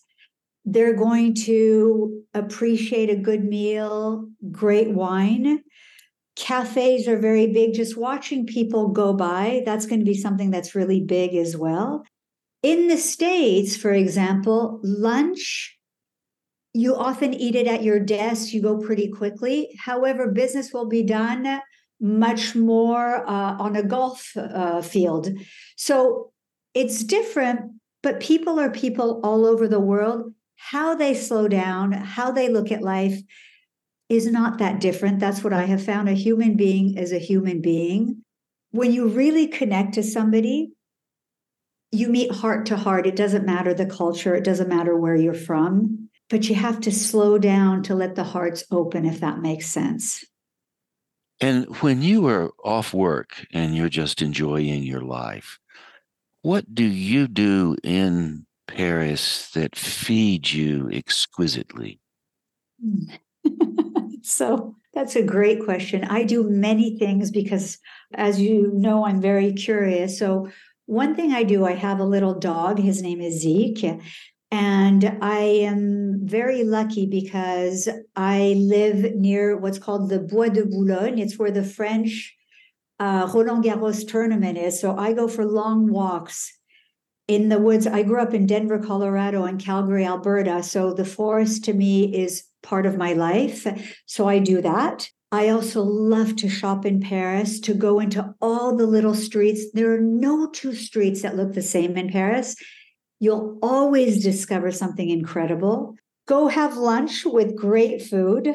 [0.66, 5.64] They're going to appreciate a good meal, great wine.
[6.36, 7.74] Cafes are very big.
[7.74, 12.04] Just watching people go by, that's going to be something that's really big as well.
[12.64, 15.78] In the States, for example, lunch
[16.74, 19.76] you often eat it at your desk, you go pretty quickly.
[19.80, 21.62] However, business will be done
[22.02, 25.30] much more uh, on a golf uh, field.
[25.78, 26.32] So
[26.74, 30.34] it's different, but people are people all over the world.
[30.58, 33.22] How they slow down, how they look at life
[34.10, 35.20] is not that different.
[35.20, 36.10] That's what I have found.
[36.10, 38.24] A human being is a human being.
[38.72, 40.72] When you really connect to somebody,
[41.92, 43.06] you meet heart to heart.
[43.06, 46.03] It doesn't matter the culture, it doesn't matter where you're from,
[46.34, 50.26] but you have to slow down to let the hearts open, if that makes sense.
[51.40, 55.60] And when you are off work and you're just enjoying your life,
[56.42, 62.00] what do you do in Paris that feeds you exquisitely?
[62.84, 63.14] Hmm.
[64.24, 66.04] so that's a great question.
[66.04, 67.78] I do many things because,
[68.16, 70.18] as you know, I'm very curious.
[70.18, 70.50] So,
[70.88, 72.80] one thing I do, I have a little dog.
[72.80, 74.02] His name is Zeke.
[74.54, 81.18] And I am very lucky because I live near what's called the Bois de Boulogne.
[81.18, 82.36] It's where the French
[83.00, 84.80] uh, Roland Garros tournament is.
[84.80, 86.56] So I go for long walks
[87.28, 87.88] in the woods.
[87.88, 90.62] I grew up in Denver, Colorado, and Calgary, Alberta.
[90.62, 93.66] So the forest to me is part of my life.
[94.06, 95.10] So I do that.
[95.32, 99.72] I also love to shop in Paris, to go into all the little streets.
[99.74, 102.56] There are no two streets that look the same in Paris.
[103.24, 105.96] You'll always discover something incredible.
[106.28, 108.54] Go have lunch with great food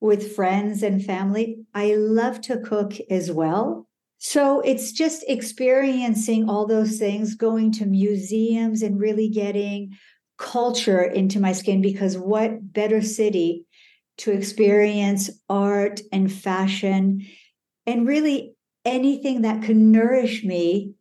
[0.00, 1.60] with friends and family.
[1.74, 3.86] I love to cook as well.
[4.18, 9.96] So it's just experiencing all those things, going to museums and really getting
[10.38, 13.64] culture into my skin because what better city
[14.18, 17.24] to experience art and fashion
[17.86, 20.94] and really anything that can nourish me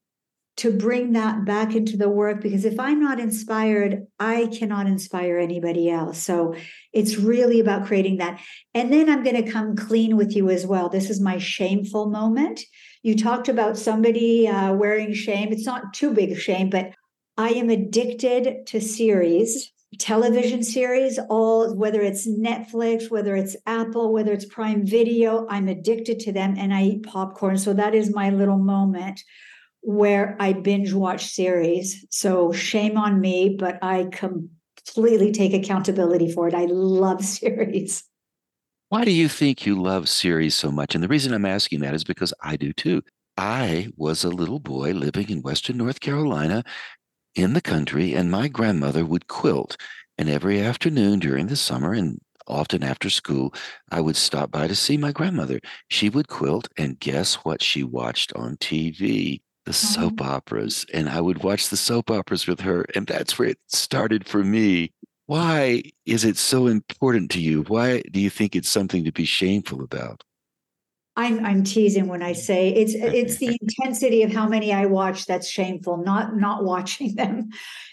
[0.60, 5.38] to bring that back into the work because if I'm not inspired, I cannot inspire
[5.38, 6.22] anybody else.
[6.22, 6.54] So
[6.92, 8.42] it's really about creating that.
[8.74, 10.90] And then I'm going to come clean with you as well.
[10.90, 12.60] This is my shameful moment.
[13.04, 15.54] You talked about somebody uh, wearing shame.
[15.54, 16.92] It's not too big of shame, but
[17.38, 24.32] I am addicted to series television series, all whether it's Netflix, whether it's Apple, whether
[24.32, 27.58] it's Prime Video, I'm addicted to them and I eat popcorn.
[27.58, 29.24] So that is my little moment
[29.82, 32.06] where I binge watch series.
[32.10, 36.54] So shame on me, but I completely take accountability for it.
[36.54, 38.04] I love series.
[38.90, 40.96] Why do you think you love series so much?
[40.96, 43.04] And the reason I'm asking that is because I do too.
[43.38, 46.64] I was a little boy living in Western North Carolina
[47.36, 49.78] in the country, and my grandmother would quilt.
[50.18, 53.54] And every afternoon during the summer and often after school,
[53.92, 55.60] I would stop by to see my grandmother.
[55.88, 59.42] She would quilt, and guess what she watched on TV?
[59.66, 60.02] The mm-hmm.
[60.02, 60.86] soap operas.
[60.94, 62.86] And I would watch the soap operas with her.
[62.96, 64.92] And that's where it started for me.
[65.26, 67.64] Why is it so important to you?
[67.64, 70.24] Why do you think it's something to be shameful about?
[71.16, 75.26] I'm I'm teasing when I say it's it's the intensity of how many I watch
[75.26, 77.50] that's shameful, not not watching them.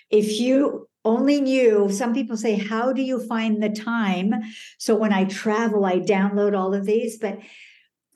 [0.09, 4.35] If you only knew, some people say, how do you find the time?
[4.79, 7.19] So when I travel, I download all of these.
[7.19, 7.39] But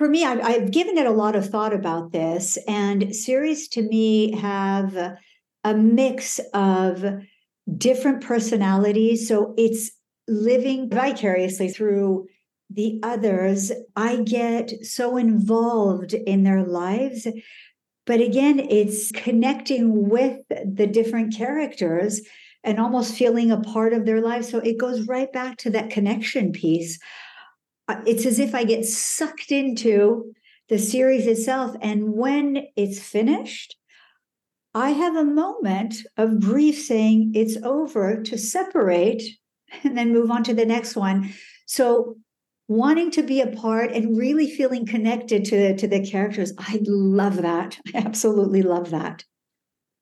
[0.00, 3.82] for me, I've, I've given it a lot of thought about this, and series to
[3.82, 4.96] me have
[5.62, 7.04] a mix of
[7.76, 9.28] different personalities.
[9.28, 9.90] So it's
[10.26, 12.28] living vicariously through
[12.70, 17.26] the others, I get so involved in their lives.
[18.06, 22.22] But again, it's connecting with the different characters
[22.64, 24.48] and almost feeling a part of their lives.
[24.48, 26.98] So it goes right back to that connection piece.
[27.90, 30.32] Uh, it's as if I get sucked into
[30.68, 31.74] the series itself.
[31.82, 33.76] And when it's finished,
[34.74, 39.24] I have a moment of grief saying it's over to separate
[39.82, 41.32] and then move on to the next one.
[41.66, 42.16] So
[42.68, 47.42] wanting to be a part and really feeling connected to to the characters i love
[47.42, 49.24] that i absolutely love that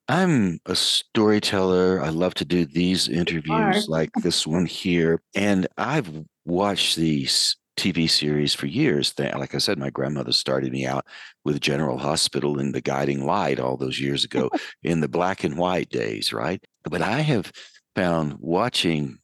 [0.06, 6.12] i'm a storyteller i love to do these interviews like this one here and i've
[6.44, 11.06] watched these tv series for years like i said my grandmother started me out
[11.44, 14.50] with general hospital in the guiding light all those years ago
[14.82, 17.52] in the black and white days right but i have
[17.94, 19.18] found watching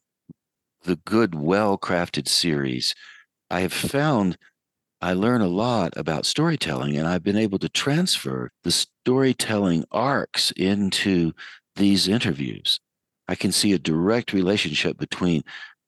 [0.83, 2.95] the good well crafted series
[3.49, 4.37] I have found
[5.01, 10.51] I learn a lot about storytelling, and I've been able to transfer the storytelling arcs
[10.51, 11.33] into
[11.75, 12.79] these interviews.
[13.27, 15.43] I can see a direct relationship between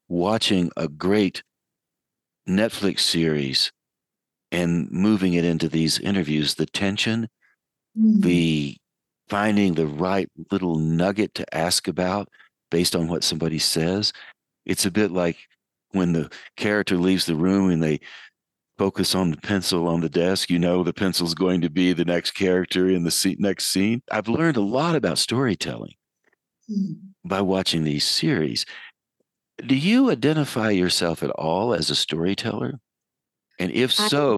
[0.07, 1.41] watching a great
[2.47, 3.71] Netflix series
[4.51, 7.27] and moving it into these interviews, the tension,
[7.97, 8.21] mm-hmm.
[8.21, 8.77] the
[9.29, 12.29] finding the right little nugget to ask about
[12.71, 14.13] based on what somebody says.
[14.65, 15.37] It's a bit like
[15.91, 17.99] when the character leaves the room and they
[18.77, 22.05] focus on the pencil on the desk, you know the pencil's going to be the
[22.05, 24.01] next character in the seat next scene.
[24.11, 25.93] I've learned a lot about storytelling.
[26.69, 26.95] mm.
[27.25, 28.65] by watching these series.
[29.65, 32.79] Do you identify yourself at all as a storyteller?
[33.59, 34.37] And if so,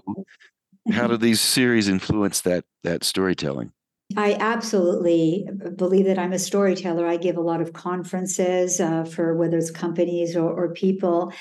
[0.92, 3.72] how do these series influence that that storytelling?
[4.16, 5.46] I absolutely
[5.76, 7.06] believe that I'm a storyteller.
[7.06, 11.32] I give a lot of conferences uh, for whether it's companies or, or people.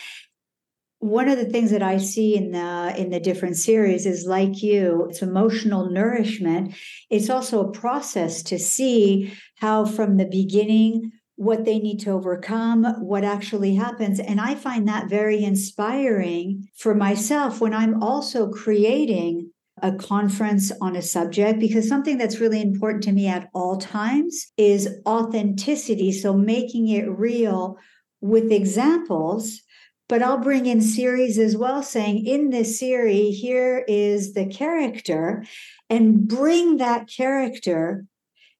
[0.99, 4.61] One of the things that I see in the in the different series is like
[4.61, 6.75] you, it's emotional nourishment.
[7.09, 12.83] It's also a process to see how from the beginning what they need to overcome,
[12.99, 14.19] what actually happens.
[14.19, 19.49] And I find that very inspiring for myself when I'm also creating
[19.81, 24.51] a conference on a subject because something that's really important to me at all times
[24.57, 26.11] is authenticity.
[26.11, 27.77] So making it real
[28.19, 29.61] with examples.
[30.09, 35.45] But I'll bring in series as well, saying in this series, here is the character,
[35.89, 38.03] and bring that character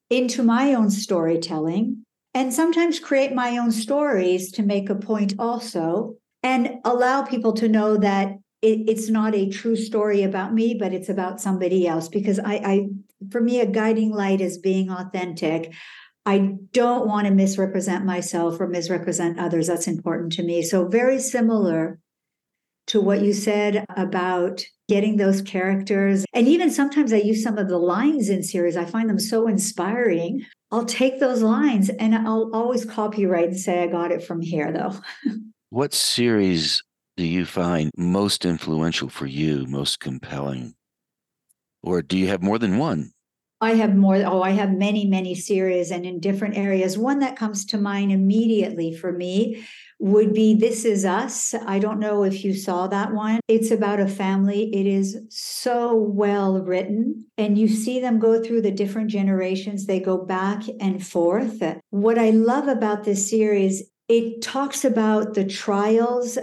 [0.10, 2.06] into my own storytelling,
[2.40, 7.68] and sometimes create my own stories to make a point also, and allow people to
[7.68, 8.30] know that
[8.62, 12.08] it, it's not a true story about me, but it's about somebody else.
[12.08, 12.88] Because I, I,
[13.30, 15.74] for me, a guiding light is being authentic.
[16.26, 19.68] I don't want to misrepresent myself or misrepresent others.
[19.68, 20.62] That's important to me.
[20.64, 22.00] So, very similar
[22.88, 26.24] to what you said about getting those characters.
[26.32, 29.46] And even sometimes I use some of the lines in series, I find them so
[29.46, 30.46] inspiring.
[30.72, 34.72] I'll take those lines and I'll always copyright and say, I got it from here,
[34.72, 34.96] though.
[35.70, 36.84] what series
[37.18, 40.76] do you find most influential for you, most compelling?
[41.82, 43.12] Or do you have more than one?
[43.62, 44.16] I have more.
[44.16, 46.98] Oh, I have many, many series and in different areas.
[46.98, 49.66] One that comes to mind immediately for me
[50.00, 51.54] would be This Is Us.
[51.54, 53.42] I don't know if you saw that one.
[53.50, 54.74] It's about a family.
[54.74, 59.86] It is so well written, and you see them go through the different generations.
[59.86, 61.62] They go back and forth.
[61.90, 66.38] What I love about this series, it talks about the trials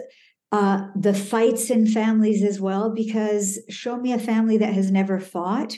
[0.53, 5.19] uh, the fights in families as well, because show me a family that has never
[5.19, 5.77] fought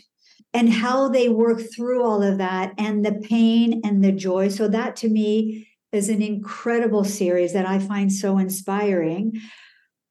[0.54, 4.48] and how they work through all of that and the pain and the joy.
[4.48, 9.40] So, that to me is an incredible series that I find so inspiring.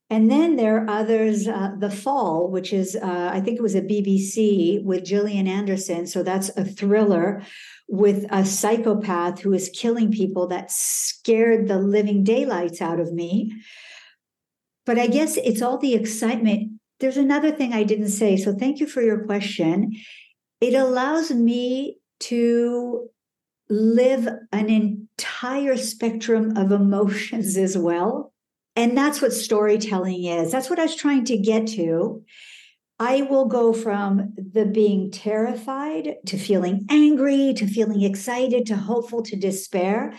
[0.09, 3.75] And then there are others, uh, The Fall, which is, uh, I think it was
[3.75, 6.07] a BBC with Gillian Anderson.
[6.07, 7.43] So that's a thriller
[7.89, 13.53] with a psychopath who is killing people that scared the living daylights out of me.
[14.85, 16.79] But I guess it's all the excitement.
[16.99, 18.37] There's another thing I didn't say.
[18.37, 19.91] So thank you for your question.
[20.59, 23.09] It allows me to
[23.69, 28.33] live an entire spectrum of emotions as well.
[28.75, 30.51] And that's what storytelling is.
[30.51, 32.23] That's what I was trying to get to.
[32.99, 39.21] I will go from the being terrified to feeling angry to feeling excited to hopeful
[39.23, 40.13] to despair.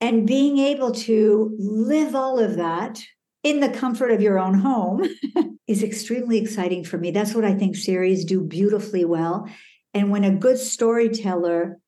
[0.00, 3.02] And being able to live all of that
[3.42, 5.04] in the comfort of your own home
[5.66, 7.10] is extremely exciting for me.
[7.10, 9.48] That's what I think series do beautifully well.
[9.94, 11.78] And when a good storyteller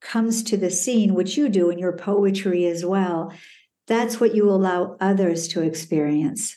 [0.00, 3.32] comes to the scene, which you do in your poetry as well,
[3.86, 6.56] that's what you allow others to experience.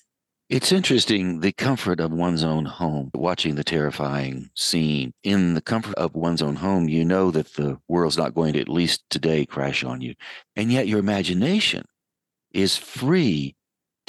[0.50, 5.14] It's interesting the comfort of one's own home, watching the terrifying scene.
[5.24, 8.60] In the comfort of one's own home, you know that the world's not going to,
[8.60, 10.16] at least today, crash on you.
[10.56, 11.86] And yet your imagination
[12.52, 13.56] is free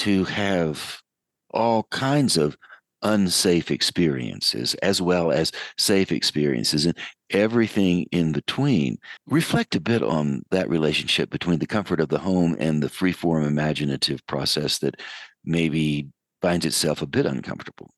[0.01, 1.03] to have
[1.51, 2.57] all kinds of
[3.03, 6.97] unsafe experiences as well as safe experiences and
[7.31, 8.99] everything in between.
[9.27, 13.47] Reflect a bit on that relationship between the comfort of the home and the freeform
[13.47, 15.01] imaginative process that
[15.45, 16.09] maybe
[16.41, 17.91] finds itself a bit uncomfortable.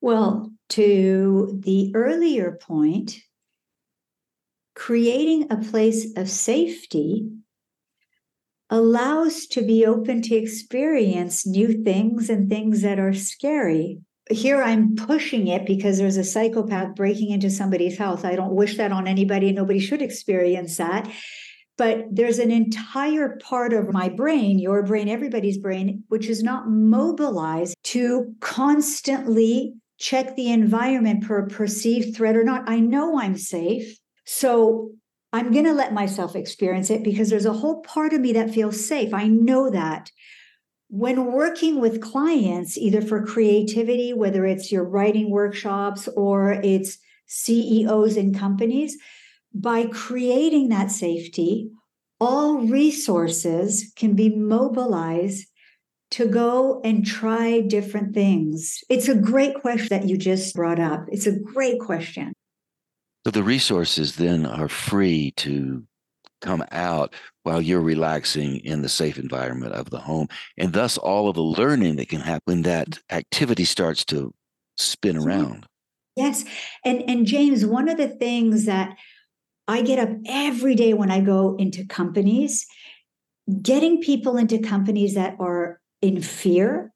[0.00, 3.18] Well, to the earlier point,
[4.74, 7.30] creating a place of safety
[8.70, 14.00] allows to be open to experience new things and things that are scary.
[14.30, 18.24] Here I'm pushing it because there's a psychopath breaking into somebody's house.
[18.24, 19.52] I don't wish that on anybody.
[19.52, 21.10] Nobody should experience that.
[21.78, 26.68] But there's an entire part of my brain, your brain, everybody's brain, which is not
[26.68, 32.68] mobilized to constantly check the environment for a perceived threat or not.
[32.68, 33.96] I know I'm safe.
[34.24, 34.90] So
[35.32, 38.50] I'm going to let myself experience it because there's a whole part of me that
[38.50, 39.12] feels safe.
[39.12, 40.10] I know that.
[40.90, 48.16] When working with clients, either for creativity, whether it's your writing workshops or it's CEOs
[48.16, 48.96] in companies,
[49.52, 51.70] by creating that safety,
[52.20, 55.46] all resources can be mobilized
[56.10, 58.78] to go and try different things.
[58.88, 61.04] It's a great question that you just brought up.
[61.08, 62.32] It's a great question.
[63.28, 65.84] So the resources then are free to
[66.40, 70.28] come out while you're relaxing in the safe environment of the home.
[70.56, 74.32] And thus, all of the learning that can happen when that activity starts to
[74.78, 75.66] spin around.
[76.16, 76.46] Yes.
[76.86, 78.96] And, and James, one of the things that
[79.68, 82.66] I get up every day when I go into companies,
[83.60, 86.94] getting people into companies that are in fear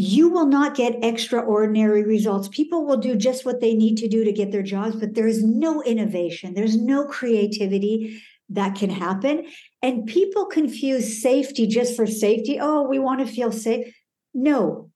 [0.00, 2.48] you will not get extraordinary results.
[2.48, 5.26] People will do just what they need to do to get their jobs, but there
[5.26, 9.46] is no innovation, there's no creativity that can happen.
[9.82, 12.58] And people confuse safety just for safety.
[12.58, 13.94] Oh, we want to feel safe.
[14.32, 14.90] No,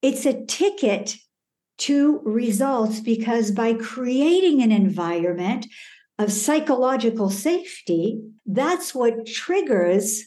[0.00, 1.16] it's a ticket
[1.78, 5.66] to results because by creating an environment
[6.18, 10.22] of psychological safety, that's what triggers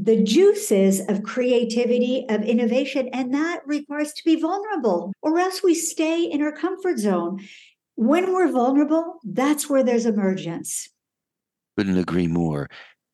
[0.00, 5.74] the juices of creativity, of innovation, and that requires to be vulnerable, or else we
[5.74, 7.40] stay in our comfort zone.
[7.96, 10.88] When we're vulnerable, that's where there's emergence.
[11.76, 12.70] Couldn't agree more.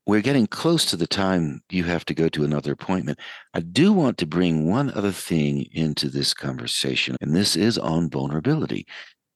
[0.06, 3.18] We're getting close to the time you have to go to another appointment.
[3.54, 8.10] I do want to bring one other thing into this conversation, and this is on
[8.10, 8.86] vulnerability.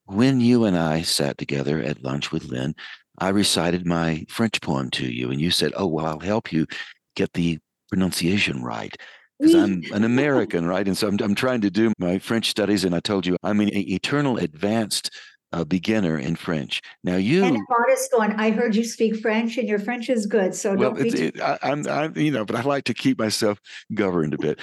[0.05, 2.75] When you and I sat together at lunch with Lynn,
[3.17, 6.67] I recited my French poem to you, and you said, Oh, well, I'll help you
[7.15, 8.95] get the pronunciation right
[9.39, 10.85] because I'm an American, right?
[10.85, 13.61] And so I'm, I'm trying to do my French studies, and I told you I'm
[13.61, 15.11] an eternal advanced
[15.51, 16.81] uh, beginner in French.
[17.03, 18.33] Now you and modest one.
[18.33, 20.53] I heard you speak French, and your French is good.
[20.53, 21.09] So well, don't be.
[21.09, 23.59] It, I, I'm, I'm, you know, but I like to keep myself
[23.93, 24.59] governed a bit.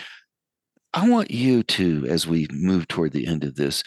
[0.92, 3.82] I want you to, as we move toward the end of this,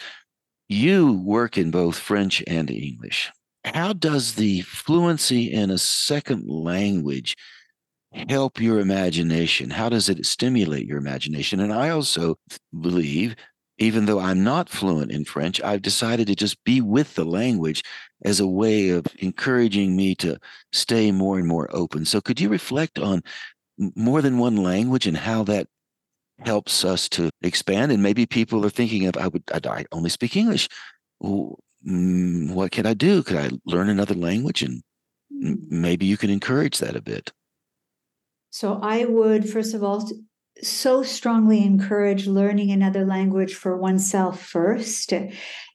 [0.68, 3.30] you work in both French and English.
[3.64, 7.36] How does the fluency in a second language?
[8.12, 9.70] Help your imagination?
[9.70, 11.60] How does it stimulate your imagination?
[11.60, 12.36] And I also
[12.80, 13.36] believe,
[13.78, 17.82] even though I'm not fluent in French, I've decided to just be with the language
[18.24, 20.38] as a way of encouraging me to
[20.72, 22.04] stay more and more open.
[22.04, 23.22] So, could you reflect on
[23.96, 25.66] more than one language and how that
[26.44, 27.92] helps us to expand?
[27.92, 30.68] And maybe people are thinking of, I would, I only speak English.
[31.22, 33.22] Mm, what can I do?
[33.22, 34.62] Could I learn another language?
[34.62, 34.82] And
[35.30, 37.32] maybe you can encourage that a bit.
[38.50, 40.08] So I would, first of all,
[40.62, 45.12] so strongly encourage learning another language for oneself first.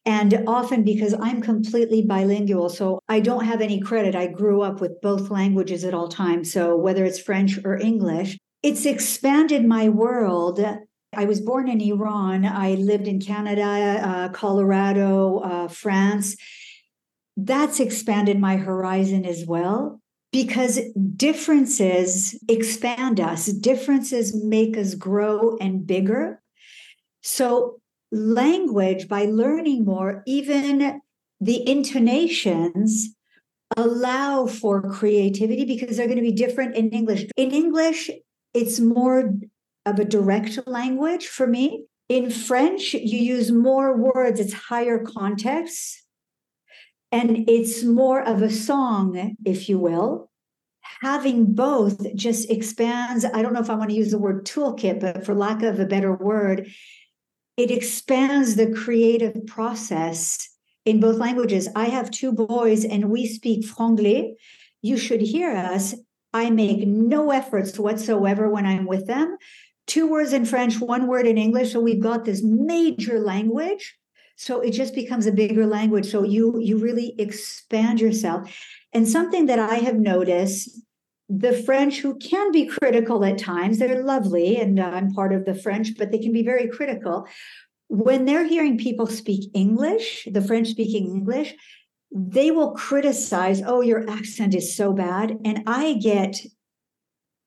[0.05, 4.13] And often because I'm completely bilingual, so I don't have any credit.
[4.13, 6.51] I grew up with both languages at all times.
[6.51, 10.59] So whether it's French or English, it's expanded my world.
[11.15, 12.45] I was born in Iran.
[12.45, 16.35] I lived in Canada, uh, Colorado, uh, France.
[17.37, 20.01] That's expanded my horizon as well
[20.35, 20.81] because
[21.15, 26.41] differences expand us, differences make us grow and bigger.
[27.23, 27.79] So,
[28.11, 30.99] language, by learning more, even
[31.39, 33.15] the intonations
[33.77, 37.27] allow for creativity because they're going to be different in English.
[37.37, 38.09] In English,
[38.53, 39.35] it's more
[39.85, 41.85] of a direct language for me.
[42.09, 46.04] In French, you use more words, it's higher context
[47.15, 50.29] and it's more of a song, if you will.
[51.01, 54.99] Having both just expands, I don't know if I want to use the word toolkit,
[54.99, 56.69] but for lack of a better word,
[57.55, 60.49] it expands the creative process
[60.83, 61.69] in both languages.
[61.73, 64.33] I have two boys and we speak franglais.
[64.81, 65.95] You should hear us.
[66.33, 69.37] I make no efforts whatsoever when I'm with them.
[69.87, 71.71] Two words in French, one word in English.
[71.71, 73.95] So we've got this major language
[74.35, 76.07] so it just becomes a bigger language.
[76.11, 78.53] So you you really expand yourself.
[78.93, 80.81] And something that i have noticed
[81.27, 85.55] the french who can be critical at times they're lovely and i'm part of the
[85.55, 87.27] french but they can be very critical.
[87.87, 91.55] When they're hearing people speak english the french speaking english
[92.11, 95.37] they will criticize oh your accent is so bad.
[95.43, 96.37] And i get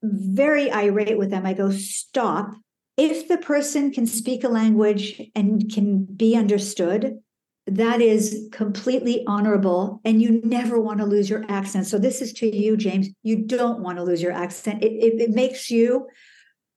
[0.03, 1.45] very irate with them.
[1.47, 2.51] I go stop
[2.99, 7.21] if the person can speak a language and can be understood,
[7.67, 11.87] that is completely honorable and you never want to lose your accent.
[11.87, 13.09] So this is to you james.
[13.23, 14.83] You don't want to lose your accent.
[14.83, 16.09] It, it, it, makes you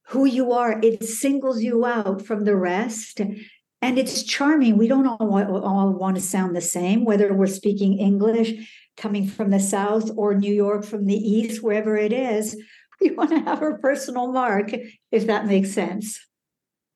[0.07, 0.79] who you are.
[0.83, 4.77] It singles you out from the rest and it's charming.
[4.77, 8.53] We don't all, all want to sound the same whether we're speaking english
[8.97, 12.61] coming from the south or new york from the east wherever it is
[13.01, 14.71] we want to have our personal mark,
[15.11, 16.19] if that makes sense.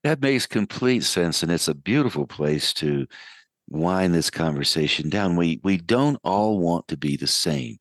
[0.03, 1.41] That makes complete sense.
[1.41, 3.07] And it's a beautiful place to
[3.67, 5.35] wind this conversation down.
[5.35, 7.77] We we don't all want to be the same.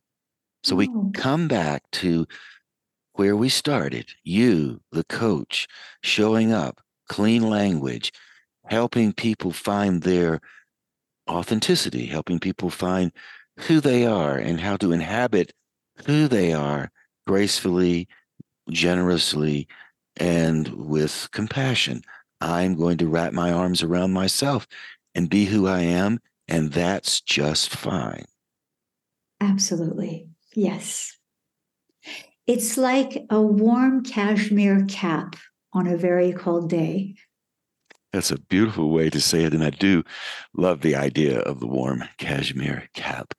[0.63, 2.27] So we come back to
[3.13, 4.11] where we started.
[4.23, 5.69] You, the coach,
[6.03, 8.13] showing up, clean language,
[8.67, 10.41] helping people find their
[11.29, 13.13] authenticity, helping people find
[13.61, 15.53] who they are and how to inhabit
[16.07, 16.91] who they are
[17.27, 18.09] gracefully,
[18.71, 19.69] generously,
[20.17, 22.03] and with compassion.
[22.41, 24.67] I'm going to wrap my arms around myself
[25.15, 28.25] and be who I am, and that's just fine.
[29.41, 30.29] Absolutely.
[30.55, 31.17] Yes.
[32.47, 35.37] It's like a warm cashmere cap
[35.73, 37.15] on a very cold day.
[38.13, 39.55] That's a beautiful way to say it.
[39.55, 40.05] And I do
[40.57, 43.35] love the idea of the warm cashmere cap.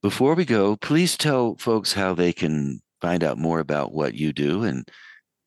[0.00, 4.32] Before we go, please tell folks how they can find out more about what you
[4.32, 4.88] do and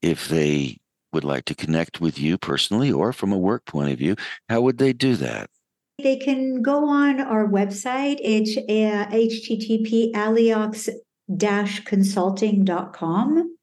[0.02, 0.78] if they
[1.14, 4.16] would like to connect with you personally or from a work point of view,
[4.50, 5.50] how would they do that?
[5.98, 8.18] They can go on our website.
[8.22, 10.90] It's uh, http aleox
[11.86, 13.58] consulting.com.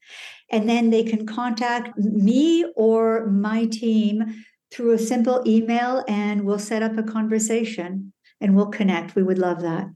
[0.51, 6.59] And then they can contact me or my team through a simple email and we'll
[6.59, 9.15] set up a conversation and we'll connect.
[9.15, 9.87] We would love that.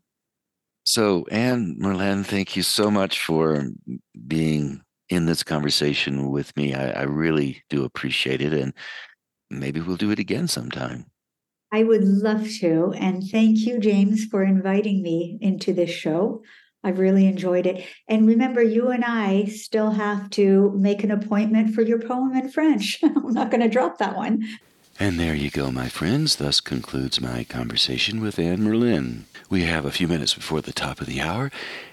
[0.87, 3.66] So, Anne Merland, thank you so much for
[4.28, 6.74] being in this conversation with me.
[6.74, 8.53] I, I really do appreciate it.
[8.53, 8.72] And
[9.51, 11.07] maybe we'll do it again sometime.
[11.72, 12.95] I would love to.
[12.97, 16.43] And thank you, James, for inviting me into this show.
[16.84, 17.84] I've really enjoyed it.
[18.09, 22.49] And remember, you and I still have to make an appointment for your poem in
[22.49, 23.01] French.
[23.03, 24.47] I'm not going to drop that one.
[24.99, 26.36] And there you go, my friends.
[26.36, 29.26] Thus concludes my conversation with Anne Merland.
[29.51, 31.51] We have a few minutes before the top of the hour,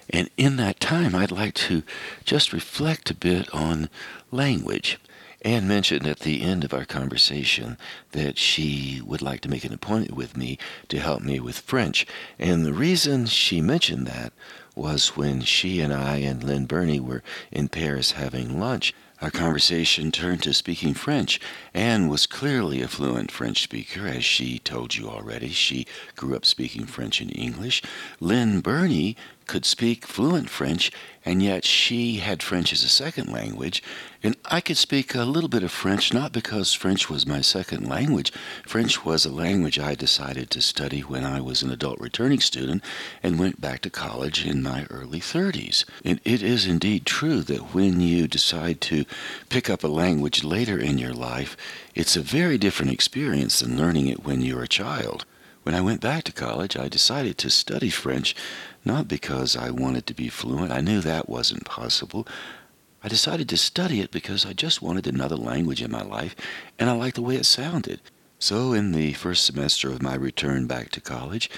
[0.09, 1.83] and in that time, I'd like to
[2.23, 3.89] just reflect a bit on
[4.31, 4.99] language.
[5.41, 7.77] Anne mentioned at the end of our conversation
[8.13, 12.07] that she would like to make an appointment with me to help me with French.
[12.39, 14.31] And the reason she mentioned that
[14.75, 18.93] was when she and I and Lynn Burney were in Paris having lunch.
[19.23, 21.39] Our conversation turned to speaking French.
[21.73, 25.47] Anne was clearly a fluent French speaker, as she told you already.
[25.47, 27.81] She grew up speaking French and English.
[28.19, 29.15] Lynn Burney
[29.47, 30.91] could speak fluent French,
[31.25, 33.81] and yet she had French as a second language.
[34.21, 37.87] And I could speak a little bit of French, not because French was my second
[37.87, 38.31] language.
[38.65, 42.83] French was a language I decided to study when I was an adult returning student
[43.21, 45.85] and went back to college in my early 30s.
[46.03, 49.05] And it is indeed true that when you decide to
[49.49, 51.55] pick up a language later in your life,
[51.95, 55.25] it's a very different experience than learning it when you're a child.
[55.63, 58.35] When I went back to college, I decided to study French
[58.85, 60.71] not because I wanted to be fluent.
[60.71, 62.27] I knew that wasn't possible.
[63.03, 66.35] I decided to study it because I just wanted another language in my life,
[66.79, 67.99] and I liked the way it sounded.
[68.39, 71.49] So, in the first semester of my return back to college,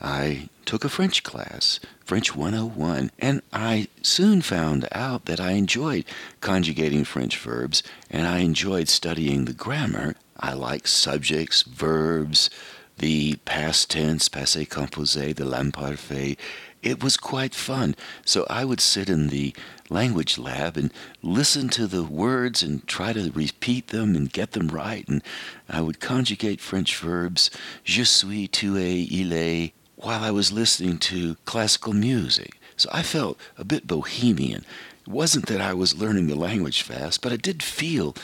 [0.00, 6.04] I took a French class, French 101, and I soon found out that I enjoyed
[6.40, 10.16] conjugating French verbs and I enjoyed studying the grammar.
[10.40, 12.50] I like subjects, verbs,
[12.98, 16.36] the past tense, passé composé, the l'imparfait,
[16.82, 17.94] it was quite fun.
[18.24, 19.54] So I would sit in the
[19.88, 24.68] language lab and listen to the words and try to repeat them and get them
[24.68, 25.06] right.
[25.06, 25.22] And
[25.68, 27.50] I would conjugate French verbs,
[27.84, 32.58] je suis, tu es, il est, while I was listening to classical music.
[32.76, 34.64] So I felt a bit bohemian.
[35.02, 38.16] It wasn't that I was learning the language fast, but I did feel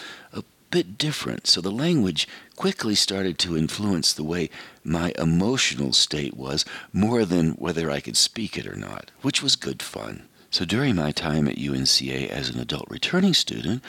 [0.70, 1.46] bit different.
[1.46, 4.50] So the language quickly started to influence the way
[4.84, 9.56] my emotional state was more than whether I could speak it or not, which was
[9.56, 10.28] good fun.
[10.50, 13.82] So during my time at UNCA as an adult returning student,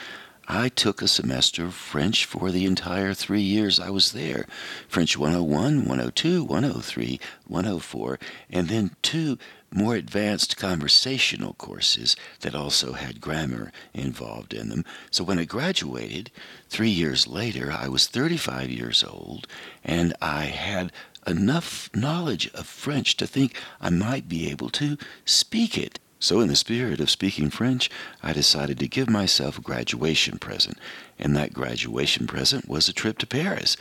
[0.52, 4.46] I took a semester of French for the entire three years I was there
[4.88, 8.18] French 101, 102, 103, 104,
[8.50, 9.38] and then two
[9.72, 14.84] more advanced conversational courses that also had grammar involved in them.
[15.10, 16.30] So when I graduated,
[16.68, 19.46] three years later, I was 35 years old
[19.84, 20.92] and I had
[21.26, 25.98] enough knowledge of French to think I might be able to speak it.
[26.22, 27.88] So, in the spirit of speaking French,
[28.22, 30.76] I decided to give myself a graduation present,
[31.18, 33.78] and that graduation present was a trip to Paris.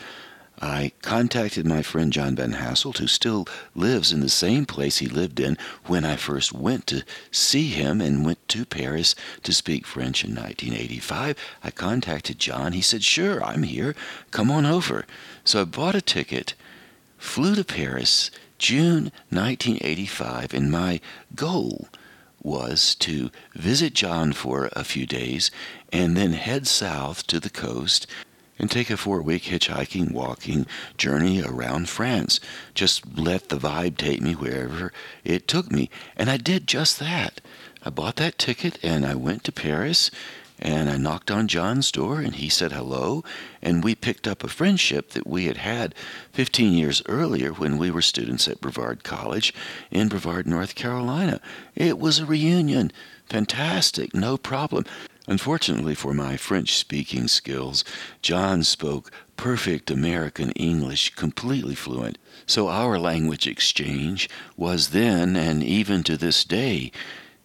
[0.61, 5.07] I contacted my friend John Van Hasselt, who still lives in the same place he
[5.07, 9.87] lived in when I first went to see him and went to Paris to speak
[9.87, 11.37] French in 1985.
[11.63, 12.73] I contacted John.
[12.73, 13.95] He said, Sure, I'm here.
[14.31, 15.05] Come on over.
[15.45, 16.55] So I bought a ticket,
[17.17, 20.99] flew to Paris, June 1985, and my
[21.35, 21.87] goal
[22.41, 25.51] was to visit John for a few days
[25.91, 28.07] and then head south to the coast
[28.59, 32.39] and take a four week hitchhiking, walking journey around France.
[32.75, 34.91] Just let the vibe take me wherever
[35.23, 35.89] it took me.
[36.17, 37.41] And I did just that.
[37.83, 40.11] I bought that ticket and I went to Paris
[40.61, 43.23] And I knocked on John's door and he said hello.
[43.61, 45.95] And we picked up a friendship that we had had
[46.33, 49.53] 15 years earlier when we were students at Brevard College
[49.89, 51.39] in Brevard, North Carolina.
[51.75, 52.91] It was a reunion.
[53.29, 54.85] Fantastic, no problem.
[55.29, 57.83] Unfortunately for my French speaking skills,
[58.23, 62.17] John spoke perfect American English, completely fluent.
[62.47, 64.27] So our language exchange
[64.57, 66.91] was then, and even to this day,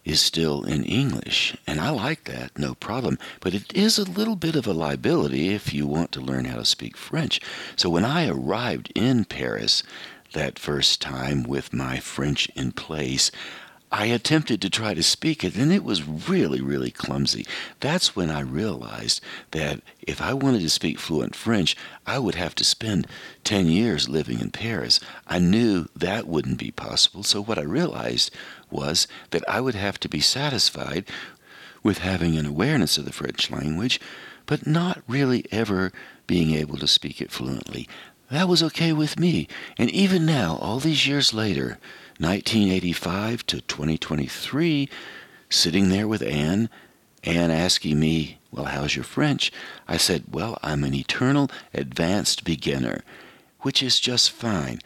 [0.03, 1.55] is still in English.
[1.67, 3.19] And I like that, no problem.
[3.39, 6.57] But it is a little bit of a liability if you want to learn how
[6.57, 7.39] to speak French.
[7.75, 9.83] So when I arrived in Paris
[10.33, 13.29] that first time with my French in place,
[13.91, 17.45] I attempted to try to speak it, and it was really, really clumsy.
[17.79, 19.21] That's when I realized
[19.51, 23.07] that if I wanted to speak fluent French, I would have to spend
[23.43, 24.99] 10 years living in Paris.
[25.27, 28.31] I knew that wouldn't be possible, so what I realized
[28.69, 31.05] was that I would have to be satisfied
[31.83, 34.01] with having an awareness of the French language,
[34.47, 35.91] but not really ever
[36.27, 37.87] being able to speak it fluently.
[38.31, 41.77] That was okay with me, and even now, all these years later,
[42.19, 44.89] 1985 to 2023,
[45.49, 46.69] sitting there with Anne,
[47.23, 49.51] Anne asking me, Well, how's your French?
[49.87, 53.03] I said, Well, I'm an eternal advanced beginner,
[53.61, 54.79] which is just fine.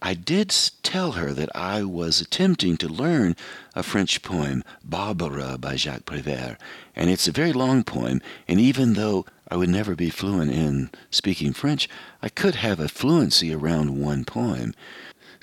[0.00, 3.36] I did tell her that I was attempting to learn
[3.74, 6.58] a French poem, Barbara by Jacques Prévert,
[6.94, 10.90] and it's a very long poem, and even though I would never be fluent in
[11.10, 11.88] speaking French,
[12.20, 14.74] I could have a fluency around one poem.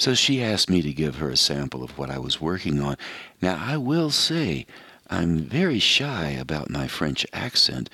[0.02, 2.98] So she asked me to give her a sample of what I was working on.
[3.40, 4.66] Now, I will say,
[5.12, 7.88] I'm very shy about my French accent,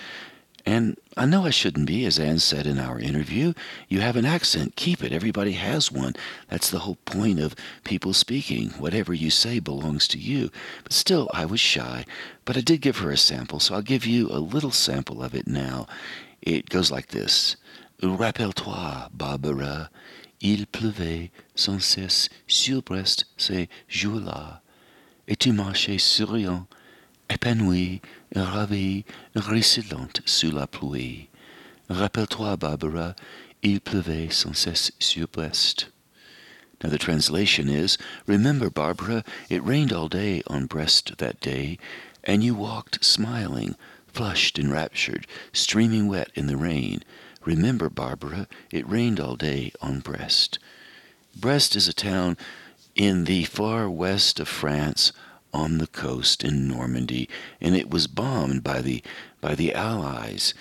[0.66, 3.52] and I know I shouldn't be, as Anne said in our interview.
[3.90, 5.12] You have an accent, keep it.
[5.12, 6.16] Everybody has one.
[6.48, 8.70] That's the whole point of people speaking.
[8.80, 10.50] Whatever you say belongs to you.
[10.84, 12.06] But still, I was shy.
[12.46, 15.36] But I did give her a sample, so I'll give you a little sample of
[15.36, 15.88] it now.
[16.42, 17.58] It goes like this
[18.02, 19.90] Rappelle-toi, Barbara.
[20.42, 24.62] Il pleuvait sans cesse sur Brest ces jours-là,
[25.28, 26.68] et tu marchais souriant,
[27.30, 28.02] épanoui,
[28.36, 29.04] ravi,
[29.36, 31.30] ruisselante sous la pluie.
[31.90, 33.16] Rappelle-toi, Barbara,
[33.64, 35.90] il pleuvait sans cesse sur Brest.
[36.84, 41.80] Now the translation is, Remember, Barbara, it rained all day on Brest that day,
[42.24, 43.76] and you walked smiling,
[44.14, 47.04] flushed and raptured, streaming wet in the rain.
[47.48, 50.60] Remember, Barbara, it rained all day on Brest.
[51.34, 52.36] Brest is a town
[52.94, 55.14] in the far west of France
[55.54, 57.30] on the coast in Normandy,
[57.62, 59.02] and it was bombed by the,
[59.40, 60.54] by the Allies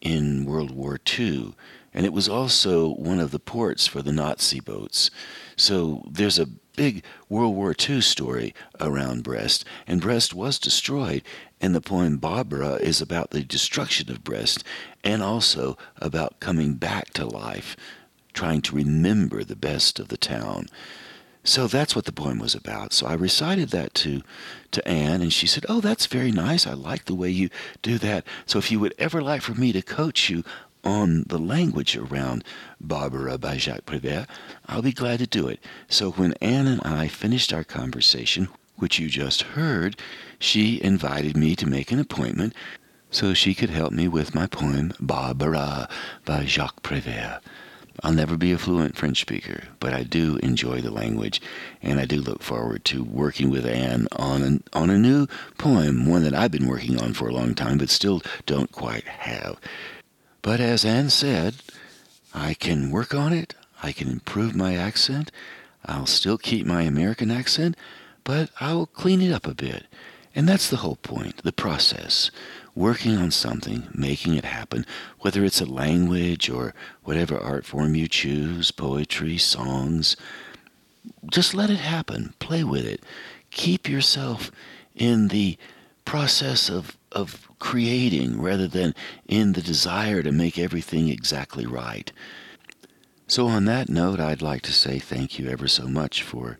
[0.00, 1.54] in World War II.
[1.94, 5.12] And it was also one of the ports for the Nazi boats.
[5.54, 11.22] So there's a big World War II story around Brest, and Brest was destroyed.
[11.64, 14.62] And the poem Barbara is about the destruction of Brest
[15.02, 17.74] and also about coming back to life,
[18.34, 20.66] trying to remember the best of the town.
[21.42, 22.92] So that's what the poem was about.
[22.92, 24.20] So I recited that to
[24.72, 26.66] to Anne, and she said, "Oh, that's very nice.
[26.66, 27.48] I like the way you
[27.80, 28.26] do that.
[28.44, 30.44] So if you would ever like for me to coach you
[30.84, 32.44] on the language around
[32.78, 34.26] Barbara by Jacques Prévert,
[34.66, 35.64] I'll be glad to do it.
[35.88, 39.96] So when Anne and I finished our conversation, which you just heard,
[40.38, 42.54] she invited me to make an appointment
[43.10, 45.88] so she could help me with my poem Barbara
[46.24, 47.40] by Jacques Prévert.
[48.02, 51.40] I'll never be a fluent French speaker, but I do enjoy the language,
[51.80, 56.06] and I do look forward to working with Anne on an, on a new poem,
[56.06, 59.60] one that I've been working on for a long time, but still don't quite have.
[60.42, 61.54] But as Anne said,
[62.34, 63.54] I can work on it.
[63.82, 65.30] I can improve my accent.
[65.86, 67.76] I'll still keep my American accent,
[68.24, 69.86] but I'll clean it up a bit.
[70.34, 72.30] And that's the whole point, the process.
[72.74, 74.84] Working on something, making it happen,
[75.20, 80.16] whether it's a language or whatever art form you choose, poetry, songs.
[81.30, 82.34] Just let it happen.
[82.40, 83.04] Play with it.
[83.52, 84.50] Keep yourself
[84.96, 85.56] in the
[86.04, 88.94] process of, of creating rather than
[89.28, 92.10] in the desire to make everything exactly right.
[93.26, 96.58] So, on that note, I'd like to say thank you ever so much for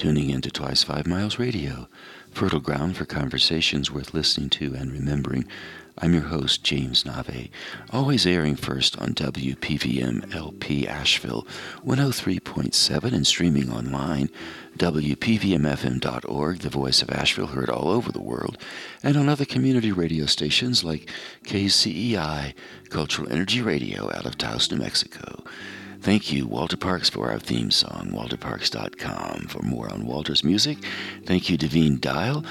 [0.00, 1.86] tuning into Twice Five Miles Radio,
[2.30, 5.46] fertile ground for conversations worth listening to and remembering.
[5.98, 7.50] I'm your host, James Nave,
[7.90, 11.46] always airing first on WPVM LP Asheville
[11.84, 14.30] 103.7 and streaming online,
[14.78, 18.56] WPVMFM.org, the voice of Asheville, heard all over the world,
[19.02, 21.10] and on other community radio stations like
[21.44, 22.54] KCEI,
[22.88, 25.44] Cultural Energy Radio out of Taos, New Mexico.
[26.02, 29.48] Thank you, Walter Parks, for our theme song, walterparks.com.
[29.48, 30.78] For more on Walter's music,
[31.26, 32.42] thank you, Devine Dial,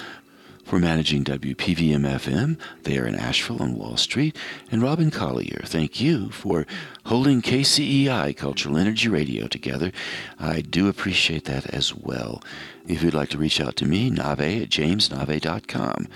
[0.69, 4.37] For managing WPVM FM, they are in Asheville on Wall Street,
[4.71, 6.67] and Robin Collier, thank you for
[7.05, 9.91] holding KCEI Cultural Energy Radio together.
[10.39, 12.43] I do appreciate that as well.
[12.87, 16.07] If you'd like to reach out to me, nave at jamesnave.com.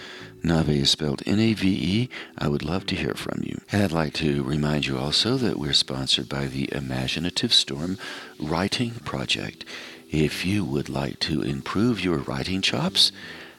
[0.44, 2.08] Nave is spelled N-A-V-E.
[2.38, 3.60] I would love to hear from you.
[3.72, 7.98] And I'd like to remind you also that we're sponsored by the Imaginative Storm
[8.40, 9.66] Writing Project.
[10.12, 13.12] If you would like to improve your writing chops,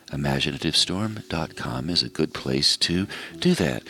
[0.08, 3.06] imaginativestorm.com is a good place to
[3.38, 3.82] do that.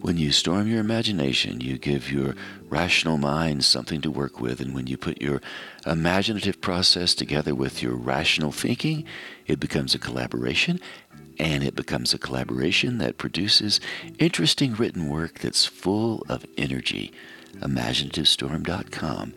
[0.00, 2.36] When you storm your imagination, you give your
[2.68, 4.60] rational mind something to work with.
[4.60, 5.40] And when you put your
[5.84, 9.04] imaginative process together with your rational thinking,
[9.46, 10.80] it becomes a collaboration.
[11.38, 13.80] And it becomes a collaboration that produces
[14.18, 17.12] interesting written work that's full of energy.
[17.56, 19.34] Imaginativestorm.com.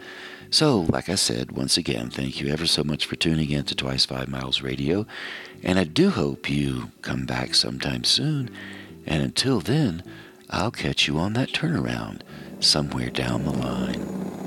[0.51, 3.75] So, like I said, once again, thank you ever so much for tuning in to
[3.75, 5.05] Twice Five Miles Radio.
[5.63, 8.49] And I do hope you come back sometime soon.
[9.05, 10.03] And until then,
[10.49, 12.21] I'll catch you on that turnaround
[12.59, 14.38] somewhere down the line.